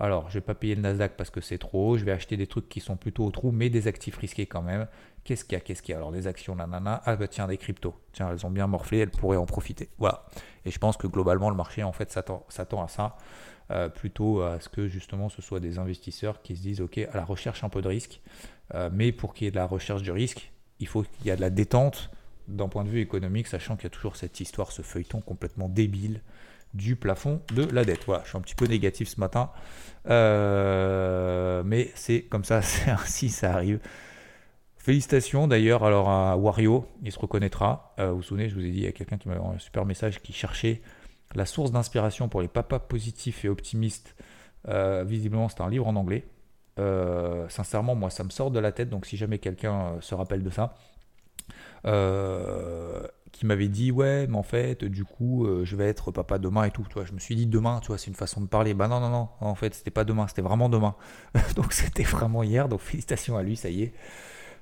alors 0.00 0.28
je 0.28 0.34
vais 0.34 0.40
pas 0.40 0.54
payer 0.54 0.74
le 0.74 0.82
Nasdaq 0.82 1.16
parce 1.16 1.30
que 1.30 1.40
c'est 1.40 1.58
trop 1.58 1.90
haut, 1.90 1.98
je 1.98 2.04
vais 2.04 2.12
acheter 2.12 2.36
des 2.36 2.46
trucs 2.46 2.68
qui 2.68 2.80
sont 2.80 2.96
plutôt 2.96 3.24
au 3.24 3.30
trou, 3.30 3.52
mais 3.52 3.70
des 3.70 3.86
actifs 3.86 4.16
risqués 4.16 4.46
quand 4.46 4.62
même. 4.62 4.86
Qu'est-ce 5.22 5.44
qu'il 5.44 5.54
y 5.54 5.56
a 5.56 5.60
Qu'est-ce 5.60 5.82
qu'il 5.82 5.92
y 5.92 5.94
a? 5.94 5.98
Alors 5.98 6.12
des 6.12 6.26
actions, 6.26 6.54
nanana. 6.54 7.00
Ah 7.06 7.16
bah 7.16 7.28
tiens, 7.28 7.46
des 7.46 7.56
cryptos. 7.56 7.94
Tiens, 8.12 8.30
elles 8.30 8.44
ont 8.44 8.50
bien 8.50 8.66
morflé, 8.66 8.98
elles 8.98 9.10
pourraient 9.10 9.38
en 9.38 9.46
profiter. 9.46 9.88
Voilà. 9.98 10.26
Et 10.66 10.70
je 10.70 10.78
pense 10.78 10.96
que 10.96 11.06
globalement, 11.06 11.48
le 11.48 11.56
marché, 11.56 11.82
en 11.82 11.92
fait, 11.92 12.10
s'attend 12.12 12.84
à 12.84 12.88
ça. 12.88 13.16
Euh, 13.70 13.88
plutôt 13.88 14.42
à 14.42 14.60
ce 14.60 14.68
que 14.68 14.88
justement 14.88 15.30
ce 15.30 15.40
soit 15.40 15.58
des 15.58 15.78
investisseurs 15.78 16.42
qui 16.42 16.54
se 16.54 16.60
disent 16.60 16.82
ok 16.82 16.98
à 16.98 17.16
la 17.16 17.24
recherche 17.24 17.64
un 17.64 17.70
peu 17.70 17.80
de 17.80 17.88
risque 17.88 18.20
euh, 18.74 18.90
mais 18.92 19.10
pour 19.10 19.32
qu'il 19.32 19.46
y 19.46 19.48
ait 19.48 19.50
de 19.50 19.56
la 19.56 19.66
recherche 19.66 20.02
du 20.02 20.10
risque 20.10 20.52
il 20.80 20.86
faut 20.86 21.02
qu'il 21.02 21.28
y 21.28 21.30
ait 21.30 21.36
de 21.36 21.40
la 21.40 21.48
détente 21.48 22.10
d'un 22.46 22.68
point 22.68 22.84
de 22.84 22.90
vue 22.90 23.00
économique 23.00 23.46
sachant 23.46 23.76
qu'il 23.76 23.84
y 23.84 23.86
a 23.86 23.90
toujours 23.90 24.16
cette 24.16 24.38
histoire 24.38 24.70
ce 24.70 24.82
feuilleton 24.82 25.22
complètement 25.22 25.70
débile 25.70 26.20
du 26.74 26.96
plafond 26.96 27.40
de 27.54 27.64
la 27.64 27.84
dette 27.84 28.04
voilà 28.06 28.22
je 28.24 28.30
suis 28.30 28.38
un 28.38 28.40
petit 28.40 28.54
peu 28.54 28.66
négatif 28.66 29.08
ce 29.08 29.20
matin 29.20 29.50
euh, 30.10 31.62
mais 31.64 31.90
c'est 31.94 32.22
comme 32.22 32.44
ça 32.44 32.62
c'est 32.62 32.90
ainsi 32.90 33.28
ça 33.28 33.54
arrive 33.54 33.80
Félicitations 34.76 35.48
d'ailleurs 35.48 35.82
alors 35.82 36.10
à 36.10 36.36
Wario, 36.36 36.86
il 37.02 37.10
se 37.10 37.18
reconnaîtra. 37.18 37.94
vous 37.96 38.16
vous 38.16 38.22
souvenez, 38.22 38.50
je 38.50 38.54
vous 38.54 38.60
ai 38.60 38.70
dit, 38.70 38.80
il 38.80 38.84
y 38.84 38.86
a 38.86 38.92
quelqu'un 38.92 39.16
qui 39.16 39.30
m'a 39.30 39.36
un 39.36 39.58
super 39.58 39.86
message 39.86 40.20
qui 40.20 40.34
cherchait 40.34 40.82
la 41.34 41.46
source 41.46 41.72
d'inspiration 41.72 42.28
pour 42.28 42.42
les 42.42 42.48
papas 42.48 42.78
positifs 42.78 43.44
et 43.44 43.48
optimistes, 43.48 44.14
euh, 44.68 45.04
visiblement, 45.04 45.48
c'est 45.48 45.60
un 45.60 45.68
livre 45.68 45.86
en 45.86 45.96
anglais. 45.96 46.26
Euh, 46.78 47.48
sincèrement, 47.48 47.94
moi, 47.94 48.10
ça 48.10 48.24
me 48.24 48.30
sort 48.30 48.50
de 48.50 48.58
la 48.58 48.72
tête. 48.72 48.88
Donc, 48.88 49.06
si 49.06 49.16
jamais 49.16 49.38
quelqu'un 49.38 49.94
euh, 49.96 50.00
se 50.00 50.14
rappelle 50.14 50.42
de 50.42 50.50
ça, 50.50 50.74
qui 53.34 53.46
m'avait 53.46 53.68
dit 53.68 53.90
ouais, 53.92 54.26
mais 54.26 54.36
en 54.36 54.42
fait, 54.42 54.84
du 54.84 55.04
coup, 55.04 55.46
je 55.64 55.76
vais 55.76 55.86
être 55.86 56.10
papa 56.10 56.38
demain 56.38 56.64
et 56.64 56.70
tout. 56.70 56.84
Tu 56.88 56.94
vois, 56.94 57.04
je 57.04 57.12
me 57.12 57.18
suis 57.18 57.36
dit 57.36 57.46
demain, 57.46 57.80
tu 57.80 57.88
vois, 57.88 57.98
c'est 57.98 58.08
une 58.08 58.16
façon 58.16 58.40
de 58.40 58.46
parler. 58.46 58.74
Bah 58.74 58.88
non, 58.88 59.00
non, 59.00 59.10
non. 59.10 59.28
En 59.40 59.54
fait, 59.54 59.74
c'était 59.74 59.90
pas 59.90 60.04
demain, 60.04 60.26
c'était 60.28 60.42
vraiment 60.42 60.68
demain. 60.68 60.94
donc, 61.56 61.72
c'était 61.72 62.04
vraiment 62.04 62.42
hier. 62.42 62.68
Donc, 62.68 62.80
félicitations 62.80 63.36
à 63.36 63.42
lui, 63.42 63.56
ça 63.56 63.70
y 63.70 63.82
est. 63.82 63.92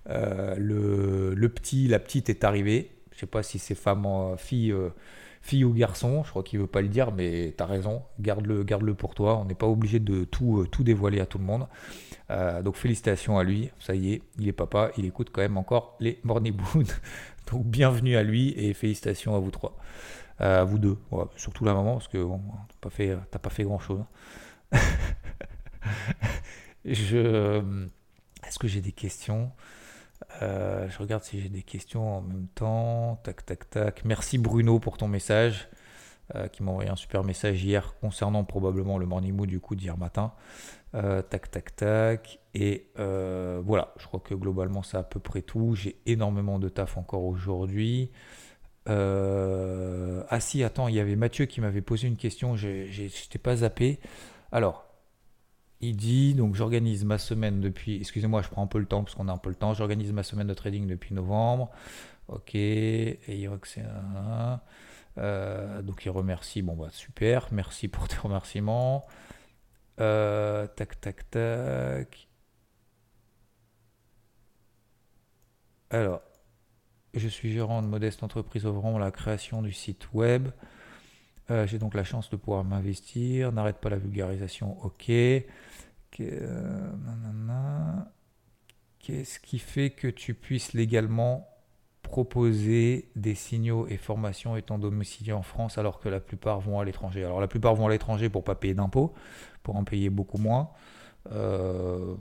le, 0.09 1.35
le, 1.35 1.49
petit, 1.49 1.87
la 1.89 1.99
petite 1.99 2.31
est 2.31 2.45
arrivée. 2.45 2.91
Je 3.13 3.21
sais 3.21 3.27
pas 3.27 3.43
si 3.43 3.59
c'est 3.59 3.75
femme, 3.75 4.07
fille 4.39 4.75
fille 5.43 5.65
ou 5.65 5.73
garçon, 5.73 6.23
je 6.25 6.31
crois 6.31 6.45
qu'il 6.45 6.61
veut 6.61 6.69
pas 6.69 6.81
le 6.81 6.89
dire, 6.89 7.13
mais 7.13 7.53
tu 7.57 7.63
as 7.63 7.67
raison, 7.67 8.03
garde-le 8.21 8.63
garde 8.63 8.85
-le 8.85 8.95
pour 8.95 9.15
toi, 9.15 9.39
on 9.39 9.45
n'est 9.45 9.57
pas 9.57 9.67
obligé 9.67 9.99
de 9.99 10.25
tout, 10.25 10.61
euh, 10.61 10.67
tout 10.69 10.85
dévoiler 10.85 11.21
à 11.21 11.27
tout 11.27 11.39
le 11.39 11.45
monde. 11.45 11.67
Euh, 12.31 12.63
donc 12.63 12.77
félicitations 12.77 13.39
à 13.39 13.45
lui, 13.45 13.71
ça 13.81 13.95
y 13.95 14.15
est, 14.15 14.23
il 14.39 14.49
est 14.49 14.53
papa, 14.53 14.93
il 14.97 15.05
écoute 15.05 15.31
quand 15.33 15.43
même 15.43 15.59
encore 15.59 15.97
les 16.01 16.21
Morning. 16.23 16.55
donc 17.51 17.65
bienvenue 17.65 18.17
à 18.17 18.23
lui 18.23 18.55
et 18.57 18.75
félicitations 18.75 19.35
à 19.35 19.39
vous 19.39 19.51
trois. 19.51 19.77
Euh, 20.41 20.63
à 20.63 20.65
vous 20.65 20.79
deux, 20.79 20.99
surtout 21.37 21.65
la 21.65 21.75
maman, 21.75 21.95
parce 21.95 22.09
que 22.09 22.27
t'as 22.81 23.39
pas 23.39 23.51
fait, 23.51 23.65
grand 23.65 23.79
chose. 23.79 24.03
je, 26.85 27.63
est-ce 28.47 28.59
que 28.59 28.67
j'ai 28.67 28.81
des 28.81 28.93
questions? 28.93 29.53
Euh, 30.41 30.89
je 30.89 30.99
regarde 30.99 31.23
si 31.23 31.41
j'ai 31.41 31.49
des 31.49 31.63
questions 31.63 32.19
en 32.19 32.23
même 32.23 32.47
temps. 32.55 33.21
Tac, 33.25 33.45
tac, 33.45 33.69
tac. 33.71 34.05
Merci 34.05 34.39
Bruno 34.39 34.79
pour 34.79 34.97
ton 34.97 35.09
message, 35.09 35.69
euh, 36.35 36.49
qui 36.49 36.63
m'a 36.63 36.71
envoyé 36.71 36.91
un 36.91 36.97
super 36.97 37.25
message 37.25 37.63
hier 37.63 37.95
concernant 38.01 38.45
probablement 38.45 38.99
le 38.99 39.07
morning 39.07 39.35
mood 39.35 39.49
du 39.49 39.61
coup 39.61 39.75
d'hier 39.75 39.97
matin. 39.99 40.33
Euh, 40.95 41.23
tac, 41.23 41.51
tac, 41.51 41.75
tac. 41.77 42.39
Et 42.55 42.91
voilà, 42.97 43.95
je 43.99 44.07
crois 44.07 44.21
que 44.21 44.35
globalement 44.35 44.83
c'est 44.83 44.97
à 44.97 45.03
peu 45.03 45.21
près 45.21 45.43
tout. 45.43 45.75
J'ai 45.75 45.97
énormément 46.07 46.59
de 46.59 46.69
taf 46.69 46.97
encore 46.97 47.25
aujourd'hui. 47.25 48.11
Ah 48.87 50.41
si, 50.41 50.65
attends, 50.65 50.89
il 50.89 50.95
y 50.95 51.01
avait 51.01 51.17
Mathieu 51.17 51.47
qui 51.47 51.61
m'avait 51.61 51.83
posé 51.83 52.09
une 52.09 52.17
question, 52.17 52.57
je 52.57 52.69
n'étais 52.69 53.39
pas 53.39 53.57
zappé. 53.57 54.01
Alors, 54.51 54.87
il 55.83 55.97
dit 55.97 56.35
donc 56.35 56.55
j'organise 56.55 57.05
ma 57.05 57.19
semaine 57.19 57.61
depuis. 57.61 57.97
Excusez-moi, 57.97 58.41
je 58.43 58.49
prends 58.49 58.63
un 58.63 58.67
peu 58.69 58.79
le 58.79 58.87
temps 58.87 59.03
parce 59.03 59.17
qu'on 59.17 59.29
a 59.29 59.33
un 59.33 59.37
peu 59.39 59.51
le 59.51 59.57
temps. 59.57 59.75
J'organise 59.75 60.13
ma 60.13 60.23
semaine 60.23 60.47
de 60.47 60.55
trading 60.55 60.87
depuis 60.87 61.15
novembre. 61.15 61.71
Ok. 62.29 62.55
Et 62.55 63.19
c'est 63.65 63.83
euh, 63.85 64.57
donc 65.17 66.05
il 66.05 66.11
remercie. 66.11 66.63
Bon 66.63 66.75
bah 66.75 66.89
super. 66.91 67.49
Merci 67.53 67.89
pour 67.89 68.09
tes 68.09 68.17
remerciements. 68.17 69.07
Euh, 70.01 70.67
tac 70.67 71.01
tac 71.01 71.31
tac. 71.31 72.29
Alors, 75.91 76.23
je 77.15 77.29
suis 77.29 77.53
gérant 77.53 77.83
de 77.83 77.87
modeste 77.87 78.23
entreprise 78.23 78.65
ouvrant 78.67 78.99
la 78.99 79.11
création 79.11 79.63
du 79.63 79.73
site 79.73 80.13
web. 80.15 80.49
Euh, 81.51 81.67
j'ai 81.67 81.79
donc 81.79 81.95
la 81.95 82.05
chance 82.05 82.31
de 82.31 82.37
pouvoir 82.37 82.65
m'investir. 82.65 83.53
N'arrête 83.53 83.79
pas 83.79 83.91
la 83.91 83.99
vulgarisation. 83.99 84.83
Ok. 84.85 85.11
Euh, 85.11 85.45
Qu'est-ce 88.99 89.41
qui 89.41 89.59
fait 89.59 89.91
que 89.91 90.09
tu 90.09 90.35
puisses 90.35 90.73
légalement 90.75 91.49
proposer 92.13 93.09
des 93.17 93.35
signaux 93.35 93.87
et 93.89 93.97
formations 93.97 94.55
étant 94.55 94.79
domicilié 94.79 95.33
en 95.33 95.41
France 95.41 95.79
alors 95.79 95.99
que 95.99 96.11
la 96.11 96.21
plupart 96.21 96.61
vont 96.61 96.79
à 96.79 96.85
l'étranger 96.85 97.25
Alors 97.25 97.41
la 97.41 97.49
plupart 97.49 97.75
vont 97.75 97.87
à 97.87 97.91
l'étranger 97.91 98.29
pour 98.29 98.45
pas 98.45 98.55
payer 98.55 98.75
d'impôts, 98.75 99.15
pour 99.63 99.77
en 99.77 99.85
payer 99.85 100.11
beaucoup 100.11 100.37
moins. 100.37 100.69
Euh, 101.33 102.15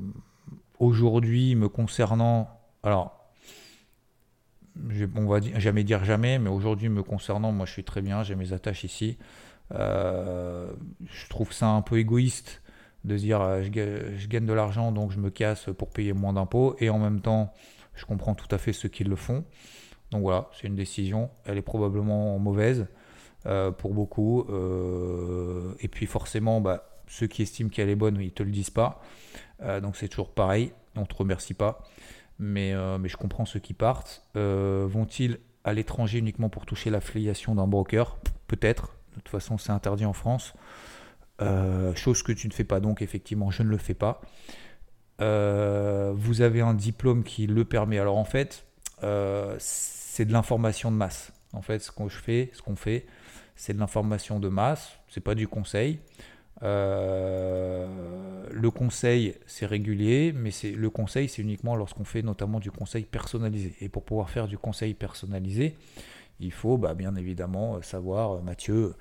aujourd'hui, 0.80 1.56
me 1.56 1.68
concernant, 1.68 2.48
alors 2.84 3.18
on 5.18 5.26
va 5.28 5.42
jamais 5.42 5.84
dire 5.84 6.06
jamais, 6.06 6.40
mais 6.40 6.50
aujourd'hui 6.50 6.88
me 6.88 7.04
concernant, 7.04 7.52
moi 7.52 7.66
je 7.66 7.74
suis 7.74 7.84
très 7.84 8.02
bien, 8.02 8.24
j'ai 8.24 8.36
mes 8.36 8.54
attaches 8.54 8.86
ici. 8.86 9.18
Euh, 9.74 10.72
je 11.04 11.28
trouve 11.28 11.52
ça 11.52 11.68
un 11.68 11.82
peu 11.82 11.98
égoïste 11.98 12.62
de 13.04 13.18
dire 13.18 13.42
euh, 13.42 13.62
je, 13.62 14.28
gagne 14.28 14.46
de 14.46 14.54
l'argent 14.54 14.92
donc 14.92 15.12
je 15.12 15.18
me 15.18 15.30
casse 15.30 15.70
pour 15.78 15.90
payer 15.90 16.14
moins 16.14 16.34
d'impôts 16.34 16.76
et 16.80 16.90
en 16.90 17.00
même 17.00 17.20
temps 17.20 17.54
je 17.96 18.06
comprends 18.06 18.36
tout 18.36 18.54
à 18.54 18.58
fait 18.58 18.74
ceux 18.74 18.90
qui 18.90 19.04
le 19.04 19.16
font. 19.16 19.44
Donc 20.12 20.22
voilà, 20.22 20.50
c'est 20.54 20.68
une 20.68 20.76
décision, 20.76 21.30
elle 21.46 21.58
est 21.58 21.62
probablement 21.64 22.38
mauvaise 22.40 22.88
euh, 23.46 23.72
pour 23.72 23.94
beaucoup. 23.94 24.46
Euh, 24.50 25.74
et 25.80 25.88
puis 25.88 26.06
forcément, 26.06 26.62
bah, 26.62 27.02
ceux 27.08 27.28
qui 27.28 27.42
estiment 27.42 27.70
qu'elle 27.70 27.90
est 27.90 27.96
bonne, 27.96 28.18
ils 28.20 28.26
ne 28.26 28.30
te 28.30 28.44
le 28.44 28.52
disent 28.52 28.70
pas. 28.70 29.02
donc 29.82 29.96
c'est 29.96 30.08
toujours 30.08 30.34
pareil, 30.34 30.72
on 30.96 31.02
ne 31.02 31.06
te 31.06 31.16
remercie 31.16 31.54
pas. 31.54 31.84
Mais, 32.40 32.72
je 32.72 33.18
comprends 33.18 33.46
ceux 33.46 33.60
qui 33.60 33.74
partent. 33.74 34.26
Vont-ils 34.36 35.40
à 35.64 35.74
l'étranger 35.74 36.20
uniquement 36.20 36.50
pour 36.50 36.66
toucher 36.66 36.90
l'affiliation 36.90 37.56
d'un 37.56 37.68
broker? 37.68 38.18
Peut-être. 38.48 38.98
De 39.12 39.16
toute 39.16 39.30
façon, 39.30 39.58
c'est 39.58 39.72
interdit 39.72 40.06
en 40.06 40.14
France. 40.14 40.54
Euh, 41.42 41.96
chose 41.96 42.22
que 42.22 42.32
tu 42.32 42.48
ne 42.48 42.54
fais 42.54 42.64
pas, 42.64 42.80
donc 42.80 43.02
effectivement, 43.02 43.50
je 43.50 43.64
ne 43.64 43.70
le 43.70 43.78
fais 43.78 43.94
pas. 43.94 44.22
Euh, 45.22 46.12
vous 46.16 46.42
avez 46.42 46.62
un 46.62 46.74
diplôme 46.74 47.24
qui 47.24 47.48
le 47.48 47.64
permet. 47.66 48.00
Alors 48.00 48.18
en 48.18 48.26
fait, 48.26 48.66
euh, 49.04 49.56
c'est 49.60 50.26
de 50.26 50.34
l'information 50.34 50.92
de 50.92 50.98
masse. 50.98 51.32
En 51.54 51.62
fait, 51.62 51.80
ce 51.80 51.92
qu'on 51.92 52.10
fais, 52.10 52.50
ce 52.54 52.62
qu'on 52.62 52.76
fait, 52.76 53.06
c'est 53.56 53.74
de 53.74 53.80
l'information 53.80 54.40
de 54.40 54.50
masse. 54.50 54.98
C'est 55.10 55.22
pas 55.22 55.36
du 55.36 55.48
conseil. 55.48 56.00
le 56.62 57.88
conseil, 58.70 59.36
c'est 59.48 59.66
régulier, 59.66 60.34
mais 60.36 60.52
c'est 60.52 60.72
le 60.72 60.90
conseil, 60.90 61.28
c'est 61.28 61.42
uniquement 61.42 61.76
lorsqu'on 61.76 62.06
fait 62.06 62.22
notamment 62.22 62.60
du 62.60 62.72
conseil 62.72 63.04
personnalisé. 63.04 63.74
Et 63.82 63.90
pour 63.90 64.04
pouvoir 64.04 64.30
faire 64.30 64.48
du 64.48 64.58
conseil 64.58 64.94
personnalisé, 64.94 65.76
il 66.42 66.52
faut 66.52 66.78
bah, 66.78 66.94
bien 66.94 67.16
évidemment 67.16 67.82
savoir, 67.82 68.42
Mathieu, 68.44 68.94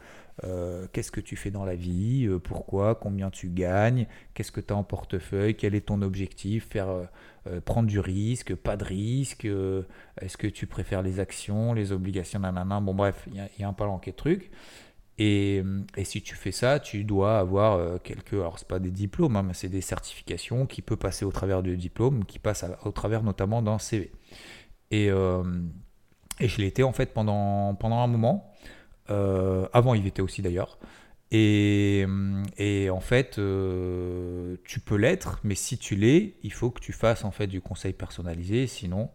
euh, 0.45 0.87
qu'est-ce 0.93 1.13
que 1.13 1.21
tu 1.21 1.37
fais 1.37 1.51
dans 1.51 1.65
la 1.65 1.75
vie, 1.75 2.27
euh, 2.27 2.39
pourquoi, 2.39 2.95
combien 2.95 3.31
tu 3.31 3.51
gagnes, 3.51 4.07
qu'est-ce 4.33 4.53
que 4.53 4.61
tu 4.61 4.73
as 4.73 4.77
en 4.77 4.85
portefeuille, 4.85 5.55
quel 5.55 5.75
est 5.75 5.87
ton 5.87 6.01
objectif, 6.01 6.69
faire 6.69 6.89
euh, 6.89 7.61
prendre 7.61 7.89
du 7.89 8.01
risque, 8.01 8.55
pas 8.55 8.77
de 8.77 8.85
risque, 8.85 9.47
est-ce 10.21 10.37
que 10.37 10.47
tu 10.47 10.67
préfères 10.67 11.03
les 11.03 11.21
actions, 11.21 11.75
les 11.75 11.93
obligations, 11.93 12.41
nanana, 12.41 12.81
bon 12.81 12.95
bref, 12.95 13.29
il 13.31 13.49
y, 13.59 13.65
a 13.65 13.69
un 13.69 13.73
palanquet 13.73 14.13
de 14.13 14.17
trucs. 14.17 14.51
Et, 15.19 15.63
et, 15.97 16.05
si 16.05 16.23
tu 16.23 16.35
fais 16.35 16.53
ça, 16.53 16.81
tu 16.81 17.05
dois 17.05 17.39
avoir 17.39 18.01
quelques, 18.03 18.33
alors 18.33 18.59
c'est 18.59 18.69
pas 18.69 18.79
des 18.79 18.91
diplômes, 18.91 19.37
hein, 19.37 19.43
mais 19.43 19.53
c'est 19.53 19.69
des 19.69 19.83
certifications 19.83 20.67
qui 20.67 20.81
peuvent 20.81 20.97
passer 20.97 21.27
au 21.27 21.33
travers 21.33 21.63
du 21.63 21.77
diplôme, 21.77 22.25
qui 22.25 22.39
passent 22.39 22.65
au 22.85 22.93
travers 22.93 23.23
notamment 23.23 23.61
d'un 23.61 23.79
CV. 23.79 24.13
Et, 24.91 25.11
et 26.41 26.49
je 26.49 26.61
été 26.63 26.83
en 26.83 26.93
fait 26.93 27.13
pendant, 27.13 27.75
pendant 27.75 28.01
un 28.01 28.07
moment. 28.07 28.53
Euh, 29.11 29.67
avant 29.73 29.95
il 29.95 30.07
était 30.07 30.23
aussi 30.23 30.43
d'ailleurs. 30.43 30.79
Et, 31.33 32.07
et, 32.57 32.91
en 32.91 32.99
fait, 32.99 33.39
euh, 33.39 34.57
tu 34.65 34.81
peux 34.81 34.97
l'être, 34.97 35.39
mais 35.45 35.55
si 35.55 35.79
tu 35.79 35.95
l'es, 35.95 36.35
il 36.43 36.53
faut 36.53 36.71
que 36.71 36.81
tu 36.81 36.93
fasses 36.93 37.25
en 37.25 37.31
fait 37.31 37.47
du 37.47 37.61
conseil 37.61 37.93
personnalisé, 37.93 38.67
sinon, 38.67 39.11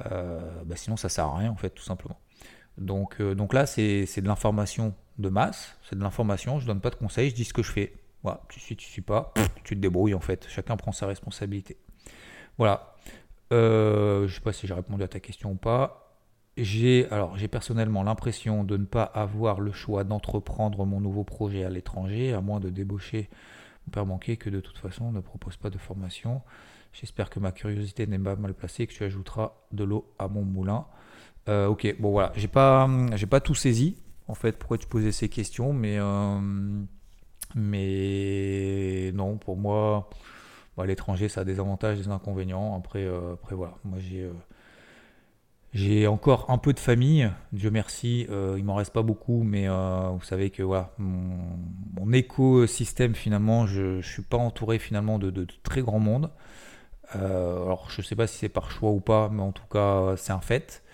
euh, 0.00 0.40
bah 0.64 0.74
sinon 0.74 0.96
ça 0.96 1.08
sert 1.08 1.26
à 1.26 1.38
rien 1.38 1.52
en 1.52 1.56
fait, 1.56 1.70
tout 1.70 1.84
simplement. 1.84 2.18
Donc, 2.76 3.22
donc 3.22 3.54
là, 3.54 3.66
c'est 3.66 4.20
de 4.20 4.26
l'information 4.26 4.94
de 5.18 5.28
masse, 5.28 5.76
c'est 5.88 5.96
de 5.96 6.02
l'information, 6.02 6.58
je 6.58 6.66
donne 6.66 6.80
pas 6.80 6.90
de 6.90 6.96
conseils, 6.96 7.30
je 7.30 7.36
dis 7.36 7.44
ce 7.44 7.52
que 7.52 7.62
je 7.62 7.70
fais. 7.70 7.92
Voilà, 8.24 8.40
tu 8.48 8.58
suis, 8.58 8.74
tu 8.74 8.88
suis 8.88 9.02
pas, 9.02 9.32
tu 9.64 9.76
te 9.76 9.80
débrouilles 9.80 10.14
en 10.14 10.20
fait. 10.20 10.46
Chacun 10.48 10.76
prend 10.76 10.92
sa 10.92 11.06
responsabilité. 11.06 11.76
Voilà. 12.58 12.94
Euh, 13.52 14.26
je 14.26 14.34
sais 14.34 14.40
pas 14.40 14.52
si 14.52 14.66
j'ai 14.66 14.74
répondu 14.74 15.02
à 15.02 15.08
ta 15.08 15.20
question 15.20 15.52
ou 15.52 15.56
pas. 15.56 16.03
J'ai 16.56 17.08
alors 17.10 17.36
j'ai 17.36 17.48
personnellement 17.48 18.04
l'impression 18.04 18.62
de 18.62 18.76
ne 18.76 18.84
pas 18.84 19.02
avoir 19.02 19.60
le 19.60 19.72
choix 19.72 20.04
d'entreprendre 20.04 20.86
mon 20.86 21.00
nouveau 21.00 21.24
projet 21.24 21.64
à 21.64 21.70
l'étranger, 21.70 22.32
à 22.32 22.40
moins 22.40 22.60
de 22.60 22.70
débaucher 22.70 23.28
mon 23.86 23.90
père 23.90 24.06
banquier 24.06 24.36
que 24.36 24.50
de 24.50 24.60
toute 24.60 24.78
façon 24.78 25.10
ne 25.10 25.20
propose 25.20 25.56
pas 25.56 25.70
de 25.70 25.78
formation. 25.78 26.42
J'espère 26.92 27.28
que 27.28 27.40
ma 27.40 27.50
curiosité 27.50 28.06
n'est 28.06 28.18
pas 28.18 28.36
mal 28.36 28.54
placée 28.54 28.86
que 28.86 28.92
tu 28.92 29.02
ajouteras 29.02 29.52
de 29.72 29.82
l'eau 29.82 30.14
à 30.18 30.28
mon 30.28 30.42
moulin. 30.42 30.86
Euh, 31.48 31.66
ok, 31.66 31.96
bon 31.98 32.12
voilà, 32.12 32.32
j'ai 32.36 32.48
pas 32.48 32.88
j'ai 33.16 33.26
pas 33.26 33.40
tout 33.40 33.54
saisi 33.56 33.96
en 34.28 34.34
fait 34.34 34.52
pourquoi 34.56 34.78
tu 34.78 34.86
posais 34.86 35.12
ces 35.12 35.28
questions, 35.28 35.72
mais 35.72 35.98
euh, 35.98 36.38
mais 37.56 39.10
non 39.12 39.38
pour 39.38 39.56
moi 39.56 40.08
l'étranger 40.84 41.28
ça 41.28 41.42
a 41.42 41.44
des 41.44 41.58
avantages, 41.60 41.98
des 41.98 42.08
inconvénients. 42.08 42.76
Après 42.76 43.04
euh, 43.04 43.34
après 43.34 43.56
voilà, 43.56 43.74
moi 43.84 43.98
j'ai 43.98 44.30
j'ai 45.74 46.06
encore 46.06 46.50
un 46.50 46.58
peu 46.58 46.72
de 46.72 46.78
famille, 46.78 47.28
Dieu 47.52 47.68
merci, 47.68 48.28
euh, 48.30 48.54
il 48.56 48.64
m'en 48.64 48.76
reste 48.76 48.92
pas 48.92 49.02
beaucoup, 49.02 49.42
mais 49.42 49.68
euh, 49.68 50.10
vous 50.12 50.22
savez 50.22 50.50
que 50.50 50.62
voilà, 50.62 50.92
mon, 50.98 52.12
écosystème 52.12 53.16
finalement, 53.16 53.66
je 53.66 53.96
ne 53.96 54.02
suis 54.02 54.22
pas 54.22 54.36
entouré 54.36 54.78
finalement 54.78 55.18
de, 55.18 55.46
très 55.64 55.82
grand 55.82 55.98
monde. 55.98 56.30
Euh, 57.16 57.64
alors 57.64 57.90
je 57.90 58.02
ne 58.02 58.04
sais 58.04 58.14
pas 58.14 58.28
si 58.28 58.38
c'est 58.38 58.48
par 58.48 58.70
choix 58.70 58.92
ou 58.92 59.00
pas, 59.00 59.28
mais 59.32 59.42
en 59.42 59.50
tout 59.50 59.66
cas 59.68 60.14
c'est 60.16 60.32
un 60.32 60.40
fait. 60.40 60.84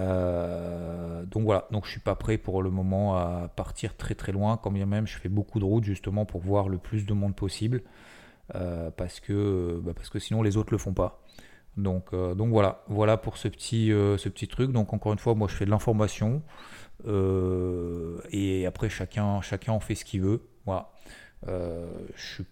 donc 0.00 1.44
voilà, 1.44 1.68
donc 1.70 1.86
je 1.86 1.90
suis 1.92 2.00
pas 2.00 2.16
prêt 2.16 2.38
pour 2.38 2.60
le 2.60 2.70
moment 2.70 3.16
à 3.16 3.48
partir 3.54 3.96
très 3.96 4.16
très 4.16 4.32
loin, 4.32 4.56
quand 4.56 4.72
bien 4.72 4.86
même 4.86 5.06
je 5.06 5.16
fais 5.16 5.28
beaucoup 5.28 5.60
de 5.60 5.64
routes 5.64 5.84
justement 5.84 6.24
pour 6.24 6.40
voir 6.40 6.68
le 6.68 6.78
plus 6.78 7.06
de 7.06 7.14
monde 7.14 7.36
possible, 7.36 7.82
parce 8.96 9.20
que 9.20 9.80
bah, 9.84 9.92
parce 9.94 10.10
que 10.10 10.18
sinon 10.18 10.42
les 10.42 10.56
autres 10.56 10.72
le 10.72 10.78
font 10.78 10.92
pas. 10.92 11.22
Donc, 11.76 12.06
euh, 12.12 12.34
donc 12.34 12.50
voilà, 12.50 12.82
voilà 12.88 13.16
pour 13.16 13.36
ce 13.36 13.46
petit, 13.48 13.92
euh, 13.92 14.18
ce 14.18 14.28
petit 14.28 14.48
truc. 14.48 14.72
Donc 14.72 14.92
encore 14.92 15.12
une 15.12 15.18
fois, 15.18 15.34
moi 15.34 15.48
je 15.48 15.54
fais 15.54 15.64
de 15.64 15.70
l'information 15.70 16.42
euh, 17.06 18.20
et 18.30 18.66
après 18.66 18.88
chacun, 18.88 19.40
chacun 19.40 19.72
en 19.72 19.80
fait 19.80 19.94
ce 19.94 20.04
qu'il 20.04 20.22
veut. 20.22 20.42
Je 20.66 20.82
suis 22.16 22.44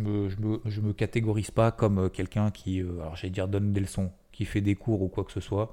me, 0.00 0.92
catégorise 0.92 1.52
pas 1.52 1.70
comme 1.70 2.10
quelqu'un 2.10 2.50
qui, 2.50 2.80
alors 2.80 3.14
j'allais 3.14 3.30
dire 3.30 3.46
donne 3.46 3.72
des 3.72 3.80
leçons, 3.80 4.10
qui 4.32 4.44
fait 4.44 4.60
des 4.60 4.74
cours 4.74 5.02
ou 5.02 5.08
quoi 5.08 5.24
que 5.24 5.32
ce 5.32 5.40
soit. 5.40 5.72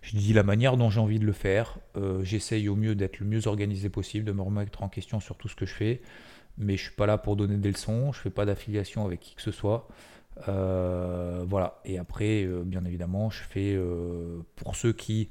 Je 0.00 0.16
dis 0.16 0.32
la 0.32 0.42
manière 0.42 0.76
dont 0.76 0.90
j'ai 0.90 1.00
envie 1.00 1.18
de 1.18 1.26
le 1.26 1.32
faire. 1.32 1.78
J'essaye 2.22 2.68
au 2.68 2.76
mieux 2.76 2.94
d'être 2.94 3.18
le 3.18 3.26
mieux 3.26 3.48
organisé 3.48 3.88
possible, 3.88 4.24
de 4.24 4.32
me 4.32 4.42
remettre 4.42 4.82
en 4.82 4.88
question 4.88 5.18
sur 5.18 5.36
tout 5.36 5.48
ce 5.48 5.56
que 5.56 5.66
je 5.66 5.74
fais. 5.74 6.02
Mais 6.56 6.76
je 6.76 6.82
suis 6.84 6.92
pas 6.94 7.06
là 7.06 7.18
pour 7.18 7.34
donner 7.34 7.56
des 7.56 7.70
leçons. 7.72 8.12
Je 8.12 8.20
fais 8.20 8.30
pas 8.30 8.44
d'affiliation 8.44 9.04
avec 9.04 9.20
qui 9.20 9.34
que 9.34 9.42
ce 9.42 9.50
soit. 9.50 9.88
Euh, 10.48 11.44
voilà. 11.46 11.80
Et 11.84 11.98
après, 11.98 12.44
euh, 12.44 12.62
bien 12.64 12.84
évidemment, 12.84 13.30
je 13.30 13.42
fais 13.42 13.74
euh, 13.74 14.40
pour 14.56 14.76
ceux 14.76 14.92
qui 14.92 15.28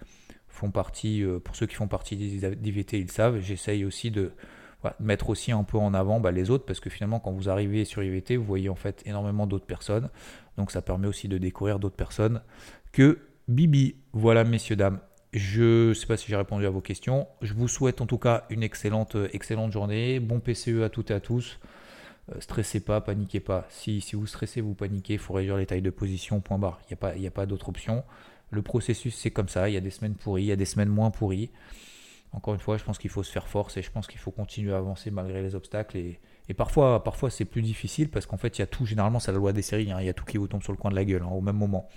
font 0.47 0.71
partie, 0.71 1.23
pour 1.43 1.55
ceux 1.55 1.65
qui 1.65 1.75
font 1.75 1.87
partie 1.87 2.15
d'IVT, 2.15 2.99
ils 2.99 3.11
savent. 3.11 3.39
J'essaye 3.39 3.85
aussi 3.85 4.11
de 4.11 4.31
mettre 4.99 5.29
aussi 5.29 5.51
un 5.51 5.63
peu 5.63 5.77
en 5.77 5.93
avant 5.93 6.19
bah, 6.19 6.31
les 6.31 6.51
autres 6.51 6.65
parce 6.65 6.79
que 6.79 6.89
finalement, 6.89 7.19
quand 7.19 7.31
vous 7.31 7.49
arrivez 7.49 7.85
sur 7.85 8.03
IVT, 8.03 8.37
vous 8.37 8.43
voyez 8.43 8.69
en 8.69 8.75
fait 8.75 9.01
énormément 9.05 9.47
d'autres 9.47 9.65
personnes. 9.65 10.09
Donc, 10.57 10.71
ça 10.71 10.81
permet 10.81 11.07
aussi 11.07 11.27
de 11.27 11.37
découvrir 11.37 11.79
d'autres 11.79 11.95
personnes 11.95 12.41
que 12.91 13.19
Bibi. 13.47 13.95
Voilà, 14.13 14.43
messieurs 14.43 14.75
dames. 14.75 14.99
Je 15.33 15.89
ne 15.89 15.93
sais 15.95 16.05
pas 16.05 16.17
si 16.17 16.27
j'ai 16.27 16.35
répondu 16.35 16.67
à 16.67 16.69
vos 16.69 16.81
questions. 16.81 17.27
Je 17.41 17.55
vous 17.55 17.67
souhaite 17.67 18.01
en 18.01 18.05
tout 18.05 18.19
cas 18.19 18.45
une 18.51 18.61
excellente, 18.61 19.17
excellente 19.31 19.71
journée. 19.71 20.19
Bon 20.19 20.39
PCE 20.39 20.83
à 20.83 20.89
toutes 20.89 21.09
et 21.09 21.15
à 21.15 21.19
tous. 21.19 21.59
Euh, 22.31 22.39
stressez 22.39 22.79
pas, 22.79 23.01
paniquez 23.01 23.39
pas. 23.39 23.65
Si, 23.69 24.01
si 24.01 24.15
vous 24.15 24.27
stressez, 24.27 24.61
vous 24.61 24.73
paniquez, 24.73 25.13
il 25.13 25.19
faut 25.19 25.33
réduire 25.33 25.57
les 25.57 25.65
tailles 25.65 25.81
de 25.81 25.89
position, 25.89 26.39
point 26.39 26.57
barre. 26.57 26.79
Il 26.83 26.97
n'y 27.19 27.27
a 27.27 27.31
pas, 27.31 27.41
pas 27.41 27.45
d'autre 27.45 27.69
option. 27.69 28.03
Le 28.49 28.61
processus, 28.61 29.15
c'est 29.15 29.31
comme 29.31 29.49
ça. 29.49 29.69
Il 29.69 29.73
y 29.73 29.77
a 29.77 29.81
des 29.81 29.89
semaines 29.89 30.15
pourries, 30.15 30.43
il 30.43 30.47
y 30.47 30.51
a 30.51 30.55
des 30.55 30.65
semaines 30.65 30.89
moins 30.89 31.11
pourries. 31.11 31.49
Encore 32.31 32.55
une 32.55 32.59
fois, 32.59 32.77
je 32.77 32.83
pense 32.83 32.97
qu'il 32.97 33.11
faut 33.11 33.23
se 33.23 33.31
faire 33.31 33.47
force 33.47 33.77
et 33.77 33.83
je 33.83 33.91
pense 33.91 34.07
qu'il 34.07 34.19
faut 34.19 34.31
continuer 34.31 34.73
à 34.73 34.77
avancer 34.77 35.11
malgré 35.11 35.41
les 35.41 35.53
obstacles. 35.53 35.97
Et, 35.97 36.19
parfois, 36.55 37.03
parfois 37.03 37.29
c'est 37.29 37.45
plus 37.45 37.61
difficile 37.61 38.09
parce 38.09 38.25
qu'en 38.25 38.37
fait, 38.37 38.57
il 38.57 38.61
y 38.61 38.63
a 38.63 38.67
tout, 38.67 38.85
généralement, 38.85 39.19
c'est 39.19 39.31
la 39.31 39.37
loi 39.37 39.53
des 39.53 39.61
séries. 39.61 39.91
Hein. 39.91 39.97
il 39.99 40.05
y 40.05 40.09
a 40.09 40.13
tout 40.13 40.25
qui 40.25 40.37
vous 40.37 40.47
tombe 40.47 40.63
sur 40.63 40.71
le 40.71 40.77
coin 40.77 40.89
de 40.89 40.95
la 40.95 41.05
gueule 41.05 41.21
hein, 41.21 41.31
au 41.31 41.41
même 41.41 41.57
moment. 41.57 41.87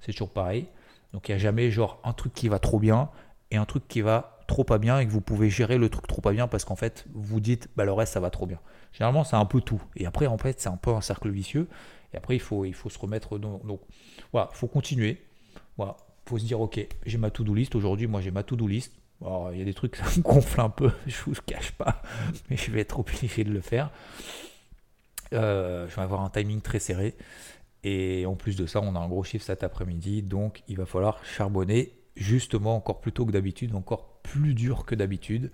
C'est 0.00 0.12
toujours 0.12 0.32
pareil. 0.32 0.66
Donc, 1.12 1.28
il 1.28 1.32
n'y 1.32 1.36
a 1.36 1.38
jamais 1.38 1.70
genre 1.70 2.00
un 2.04 2.12
truc 2.12 2.34
qui 2.34 2.48
va 2.48 2.58
trop 2.58 2.78
bien 2.78 3.10
et 3.50 3.56
un 3.56 3.64
truc 3.64 3.88
qui 3.88 4.02
va 4.02 4.35
trop 4.46 4.64
pas 4.64 4.78
bien 4.78 4.98
et 4.98 5.06
que 5.06 5.10
vous 5.10 5.20
pouvez 5.20 5.50
gérer 5.50 5.78
le 5.78 5.88
truc 5.88 6.06
trop 6.06 6.20
pas 6.20 6.32
bien 6.32 6.48
parce 6.48 6.64
qu'en 6.64 6.76
fait, 6.76 7.06
vous 7.14 7.40
dites, 7.40 7.68
bah, 7.76 7.84
le 7.84 7.92
reste, 7.92 8.12
ça 8.14 8.20
va 8.20 8.30
trop 8.30 8.46
bien. 8.46 8.60
Généralement, 8.92 9.24
c'est 9.24 9.36
un 9.36 9.44
peu 9.44 9.60
tout. 9.60 9.82
Et 9.96 10.06
après, 10.06 10.26
en 10.26 10.38
fait, 10.38 10.60
c'est 10.60 10.68
un 10.68 10.76
peu 10.76 10.90
un 10.90 11.00
cercle 11.00 11.30
vicieux. 11.30 11.68
Et 12.12 12.16
après, 12.16 12.36
il 12.36 12.40
faut, 12.40 12.64
il 12.64 12.74
faut 12.74 12.88
se 12.88 12.98
remettre. 12.98 13.38
Donc, 13.38 13.80
voilà, 14.32 14.50
il 14.52 14.56
faut 14.56 14.68
continuer. 14.68 15.22
Voilà, 15.76 15.96
faut 16.26 16.38
se 16.38 16.44
dire, 16.44 16.60
ok, 16.60 16.86
j'ai 17.04 17.18
ma 17.18 17.30
to-do 17.30 17.54
list. 17.54 17.74
Aujourd'hui, 17.74 18.06
moi, 18.06 18.20
j'ai 18.20 18.30
ma 18.30 18.42
to-do 18.42 18.66
list. 18.66 18.92
Alors, 19.20 19.52
il 19.52 19.58
y 19.58 19.62
a 19.62 19.64
des 19.64 19.74
trucs, 19.74 19.96
ça 19.96 20.04
me 20.16 20.22
gonfle 20.22 20.60
un 20.60 20.70
peu, 20.70 20.90
je 21.06 21.16
vous 21.24 21.34
cache 21.46 21.72
pas, 21.72 22.02
mais 22.50 22.56
je 22.56 22.70
vais 22.70 22.80
être 22.80 22.98
obligé 22.98 23.44
de 23.44 23.52
le 23.52 23.60
faire. 23.60 23.90
Euh, 25.32 25.88
je 25.88 25.96
vais 25.96 26.02
avoir 26.02 26.22
un 26.22 26.30
timing 26.30 26.60
très 26.60 26.78
serré. 26.78 27.14
Et 27.82 28.26
en 28.26 28.34
plus 28.34 28.56
de 28.56 28.66
ça, 28.66 28.80
on 28.80 28.94
a 28.96 28.98
un 28.98 29.08
gros 29.08 29.22
chiffre 29.22 29.44
cet 29.44 29.62
après-midi, 29.62 30.22
donc 30.22 30.62
il 30.66 30.76
va 30.76 30.86
falloir 30.86 31.24
charbonner 31.24 31.92
justement 32.16 32.76
encore 32.76 33.00
plus 33.00 33.12
tôt 33.12 33.26
que 33.26 33.32
d'habitude, 33.32 33.74
encore 33.74 34.06
plus 34.22 34.54
dur 34.54 34.84
que 34.84 34.94
d'habitude. 34.94 35.50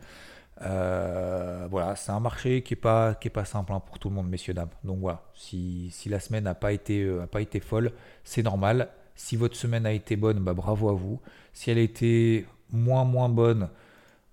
Euh, 0.62 1.66
voilà, 1.70 1.96
c'est 1.96 2.12
un 2.12 2.20
marché 2.20 2.62
qui 2.62 2.74
n'est 2.74 2.80
pas, 2.80 3.14
pas 3.14 3.44
simple 3.44 3.72
hein, 3.72 3.80
pour 3.80 3.98
tout 3.98 4.08
le 4.08 4.14
monde, 4.14 4.28
messieurs, 4.28 4.54
dames. 4.54 4.68
Donc 4.84 5.00
voilà, 5.00 5.22
si, 5.34 5.90
si 5.90 6.08
la 6.08 6.20
semaine 6.20 6.44
n'a 6.44 6.54
pas, 6.54 6.72
été, 6.72 7.02
euh, 7.02 7.26
pas 7.26 7.40
été 7.40 7.60
folle, 7.60 7.92
c'est 8.24 8.42
normal. 8.42 8.88
Si 9.14 9.36
votre 9.36 9.56
semaine 9.56 9.86
a 9.86 9.92
été 9.92 10.16
bonne, 10.16 10.38
bah, 10.40 10.54
bravo 10.54 10.88
à 10.88 10.94
vous. 10.94 11.20
Si 11.52 11.70
elle 11.70 11.78
a 11.78 11.82
été 11.82 12.46
moins, 12.70 13.04
moins 13.04 13.28
bonne, 13.28 13.68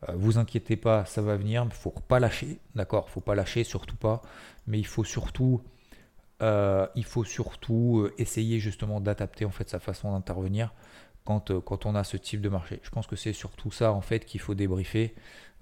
euh, 0.07 0.13
vous 0.15 0.37
inquiétez 0.37 0.77
pas, 0.77 1.05
ça 1.05 1.21
va 1.21 1.35
venir. 1.35 1.63
Il 1.63 1.69
ne 1.69 1.73
faut 1.73 1.91
pas 1.91 2.19
lâcher, 2.19 2.59
d'accord? 2.75 3.05
Il 3.07 3.09
ne 3.09 3.13
faut 3.13 3.21
pas 3.21 3.35
lâcher, 3.35 3.63
surtout 3.63 3.97
pas. 3.97 4.21
Mais 4.67 4.77
il 4.79 4.85
faut 4.85 5.03
surtout, 5.03 5.61
il 6.41 7.03
faut 7.03 7.23
surtout 7.25 8.07
essayer 8.17 8.59
justement 8.59 9.01
d'adapter 9.01 9.43
en 9.43 9.49
fait 9.49 9.67
sa 9.67 9.79
façon 9.79 10.13
d'intervenir 10.13 10.73
quand, 11.29 11.59
quand 11.59 11.85
on 11.85 11.93
a 11.93 12.03
ce 12.03 12.17
type 12.17 12.41
de 12.41 12.49
marché. 12.49 12.79
Je 12.81 12.89
pense 12.89 13.05
que 13.05 13.15
c'est 13.15 13.33
surtout 13.33 13.69
ça 13.69 13.91
en 13.91 14.01
fait 14.01 14.25
qu'il 14.25 14.41
faut 14.41 14.55
débriefer. 14.55 15.13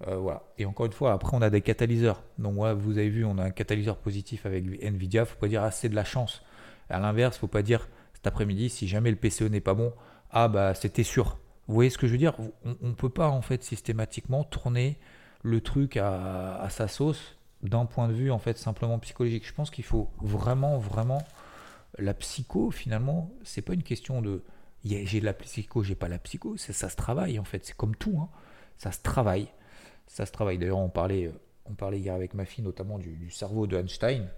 Euh, 0.06 0.16
voilà. 0.16 0.44
Et 0.56 0.64
encore 0.64 0.86
une 0.86 0.92
fois, 0.92 1.12
après, 1.12 1.36
on 1.36 1.42
a 1.42 1.50
des 1.50 1.60
catalyseurs. 1.60 2.22
Donc, 2.38 2.54
vous 2.54 2.96
avez 2.96 3.10
vu, 3.10 3.26
on 3.26 3.36
a 3.36 3.44
un 3.44 3.50
catalyseur 3.50 3.98
positif 3.98 4.46
avec 4.46 4.64
Nvidia. 4.82 5.26
Faut 5.26 5.36
pas 5.36 5.48
dire, 5.48 5.62
ah, 5.62 5.70
c'est 5.70 5.90
de 5.90 5.94
la 5.94 6.04
chance. 6.04 6.42
À 6.88 7.00
l'inverse, 7.00 7.36
faut 7.36 7.48
pas 7.48 7.60
dire, 7.60 7.86
cet 8.14 8.26
après-midi, 8.26 8.70
si 8.70 8.88
jamais 8.88 9.10
le 9.10 9.16
PCE 9.16 9.42
n'est 9.42 9.60
pas 9.60 9.74
bon, 9.74 9.92
ah, 10.30 10.48
bah, 10.48 10.72
c'était 10.72 11.02
sûr. 11.02 11.36
Vous 11.66 11.74
voyez 11.74 11.90
ce 11.90 11.98
que 11.98 12.06
je 12.06 12.12
veux 12.12 12.18
dire? 12.18 12.34
On 12.64 12.88
ne 12.88 12.94
peut 12.94 13.10
pas, 13.10 13.28
en 13.28 13.42
fait, 13.42 13.62
systématiquement 13.62 14.44
tourner 14.44 14.96
le 15.42 15.60
truc 15.60 15.98
à, 15.98 16.66
sa 16.70 16.88
sauce 16.88 17.36
d'un 17.62 17.84
point 17.84 18.08
de 18.08 18.14
vue, 18.14 18.30
en 18.30 18.38
fait, 18.38 18.56
simplement 18.56 18.98
psychologique. 19.00 19.46
Je 19.46 19.52
pense 19.52 19.68
qu'il 19.68 19.84
faut 19.84 20.08
vraiment, 20.22 20.78
vraiment. 20.78 21.22
La 21.98 22.14
psycho, 22.14 22.70
finalement, 22.70 23.30
c'est 23.42 23.60
pas 23.62 23.74
une 23.74 23.82
question 23.82 24.22
de 24.22 24.42
j'ai 24.84 25.20
de 25.20 25.24
la 25.24 25.32
psycho, 25.34 25.82
j'ai 25.82 25.94
pas 25.94 26.08
la 26.08 26.18
psycho, 26.18 26.56
ça 26.56 26.88
se 26.88 26.96
travaille 26.96 27.38
en 27.38 27.44
fait, 27.44 27.64
c'est 27.64 27.76
comme 27.76 27.96
tout, 27.96 28.18
hein. 28.20 28.28
ça 28.76 28.92
se 28.92 29.00
travaille. 29.02 29.48
Ça 30.06 30.24
se 30.24 30.32
travaille. 30.32 30.56
D'ailleurs, 30.58 30.78
on 30.78 30.88
parlait, 30.88 31.30
on 31.66 31.74
parlait 31.74 32.00
hier 32.00 32.14
avec 32.14 32.34
ma 32.34 32.46
fille 32.46 32.64
notamment 32.64 32.98
du, 32.98 33.30
cerveau 33.30 33.66
de 33.66 33.76
Einstein, 33.76 34.28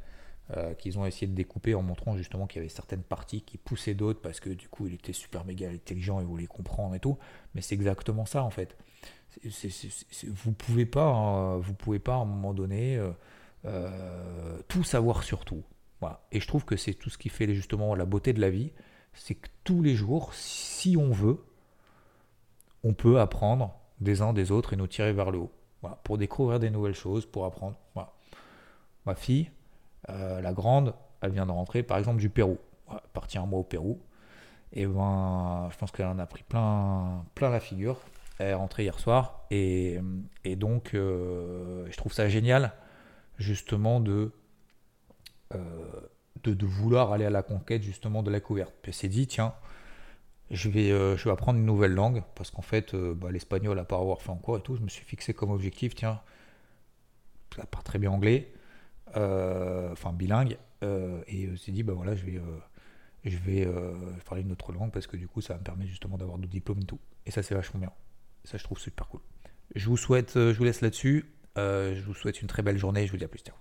euh, 0.57 0.75
qu'ils 0.75 0.99
ont 0.99 1.07
essayé 1.07 1.29
de 1.29 1.35
découper 1.35 1.77
en 1.77 1.83
montrant 1.83 2.17
justement 2.17 2.49
qu'il 2.49 2.61
y 2.61 2.63
avait 2.65 2.69
certaines 2.69 3.05
parties 3.05 3.43
qui 3.43 3.57
poussaient 3.57 3.95
d'autres 3.95 4.21
parce 4.21 4.41
que 4.41 4.51
du 4.51 4.69
coup 4.69 4.89
il 4.89 4.95
était 4.95 5.13
super 5.13 5.45
méga 5.45 5.69
intelligent 5.69 6.21
et 6.21 6.25
voulait 6.25 6.47
comprendre 6.47 6.95
et 6.97 7.01
tout. 7.01 7.19
Mais 7.55 7.61
c'est 7.61 7.77
exactement 7.77 8.27
ça 8.27 8.43
en 8.43 8.51
fait. 8.51 8.77
vous 10.25 10.53
pouvez 10.53 10.87
pas, 10.87 11.07
hein, 11.07 11.59
vous 11.59 11.75
pouvez 11.75 12.01
pas 12.01 12.15
à 12.15 12.19
un 12.19 12.25
moment 12.25 12.53
donné 12.53 12.97
euh, 12.97 13.13
euh, 13.65 14.59
tout 14.67 14.83
savoir 14.83 15.23
sur 15.23 15.45
tout. 15.45 15.63
Et 16.33 16.41
je 16.41 16.47
trouve 16.47 16.65
que 16.65 16.77
c'est 16.77 16.95
tout 16.95 17.11
ce 17.11 17.19
qui 17.19 17.29
fait 17.29 17.53
justement 17.55 17.95
la 17.95 18.05
beauté 18.05 18.33
de 18.33 18.41
la 18.41 18.51
vie, 18.51 18.73
c'est 19.13 19.35
que 19.35 19.49
tous 19.65 19.83
les 19.83 19.95
jours, 19.95 20.35
si 20.35 20.97
on 20.97 21.11
veut, 21.11 21.39
on 22.85 22.95
peut 22.95 23.21
apprendre 23.21 23.79
des 24.01 24.23
uns 24.23 24.33
des 24.33 24.51
autres 24.51 24.73
et 24.73 24.77
nous 24.77 24.87
tirer 24.87 25.13
vers 25.13 25.31
le 25.31 25.39
haut 25.39 25.53
pour 26.05 26.19
découvrir 26.19 26.59
des 26.61 26.71
nouvelles 26.71 26.95
choses, 26.95 27.27
pour 27.27 27.45
apprendre. 27.45 27.77
Ma 29.07 29.15
fille, 29.15 29.51
euh, 30.11 30.41
la 30.43 30.53
grande, 30.53 30.95
elle 31.23 31.31
vient 31.31 31.47
de 31.47 31.53
rentrer, 31.53 31.83
par 31.83 31.97
exemple, 31.97 32.19
du 32.19 32.29
Pérou. 32.29 32.59
Voilà, 32.87 33.03
partie 33.15 33.39
un 33.39 33.47
mois 33.47 33.61
au 33.61 33.65
Pérou. 33.65 33.99
Et 34.73 34.87
ben, 34.87 35.69
je 35.73 35.77
pense 35.79 35.91
qu'elle 35.91 36.07
en 36.07 36.19
a 36.19 36.27
pris 36.27 36.43
plein, 36.43 37.25
plein 37.35 37.49
la 37.51 37.61
figure. 37.61 37.99
Elle 38.39 38.49
est 38.49 38.55
rentrée 38.55 38.85
hier 38.85 38.99
soir. 38.99 39.47
Et, 39.51 40.01
donc, 40.45 40.95
euh, 40.95 41.87
je 41.91 41.97
trouve 41.97 42.13
ça 42.13 42.29
génial, 42.29 42.73
justement, 43.39 44.01
de, 44.01 44.33
euh, 45.55 45.59
de, 46.45 46.67
vouloir 46.67 47.13
aller 47.13 47.25
à 47.25 47.31
la 47.31 47.43
conquête, 47.43 47.83
justement, 47.83 48.23
de 48.23 48.31
la 48.31 48.41
couverte. 48.41 48.75
Puis 48.83 48.91
elle 48.91 48.95
s'est 48.95 49.09
dit, 49.09 49.27
tiens, 49.27 49.55
je 50.51 50.69
vais, 50.69 50.91
euh, 50.91 51.17
je 51.17 51.25
vais 51.25 51.31
apprendre 51.31 51.59
une 51.59 51.65
nouvelle 51.65 51.93
langue 51.93 52.23
parce 52.35 52.51
qu'en 52.51 52.63
fait, 52.63 52.95
euh, 52.95 53.15
bah, 53.15 53.31
l'espagnol, 53.31 53.79
à 53.79 53.85
part 53.85 54.01
avoir 54.01 54.21
fait 54.23 54.31
en 54.31 54.37
cours 54.37 54.59
et 54.59 54.63
tout, 54.63 54.77
je 54.77 54.83
me 54.83 54.89
suis 54.89 55.05
fixé 55.05 55.33
comme 55.35 55.51
objectif, 55.51 55.95
tiens, 55.95 56.21
elle 57.59 57.67
parle 57.67 57.85
très 57.85 57.99
bien 57.99 58.11
anglais, 58.11 58.53
euh, 59.17 59.93
enfin 59.93 60.13
bilingue, 60.13 60.57
et 60.83 61.45
elle 61.45 61.59
s'est 61.59 61.73
dit, 61.73 61.83
bah 61.83 61.93
voilà, 61.93 62.15
je 62.15 62.25
vais, 62.25 62.41
je 63.25 63.37
vais 63.37 63.69
parler 64.25 64.43
une 64.43 64.53
autre 64.53 64.73
langue 64.73 64.91
parce 64.93 65.07
que 65.07 65.17
du 65.19 65.29
coup, 65.29 65.43
ça 65.43 65.55
me 65.59 65.63
permettre 65.63 65.91
justement 65.91 66.17
d'avoir 66.17 66.39
d'autres 66.39 66.51
diplômes 66.51 66.81
et 66.81 66.87
tout. 66.87 67.01
Et 67.27 67.31
ça, 67.31 67.43
c'est 67.43 67.55
vachement 67.55 67.81
bien. 67.81 67.93
Ça, 68.45 68.57
je 68.57 68.65
trouve 68.65 68.79
super 68.79 69.07
cool. 69.09 69.21
Je 69.75 69.87
vous 69.91 69.99
souhaite, 69.99 70.33
je 70.37 70.57
vous 70.57 70.65
laisse 70.65 70.81
là-dessus. 70.81 71.31
Je 71.57 72.03
vous 72.03 72.15
souhaite 72.15 72.41
une 72.41 72.49
très 72.49 72.63
belle 72.63 72.79
journée. 72.79 73.07
Je 73.07 73.13
vous 73.13 73.19
dis 73.19 73.25
à 73.25 73.29
plus 73.29 73.43
tard. 73.43 73.61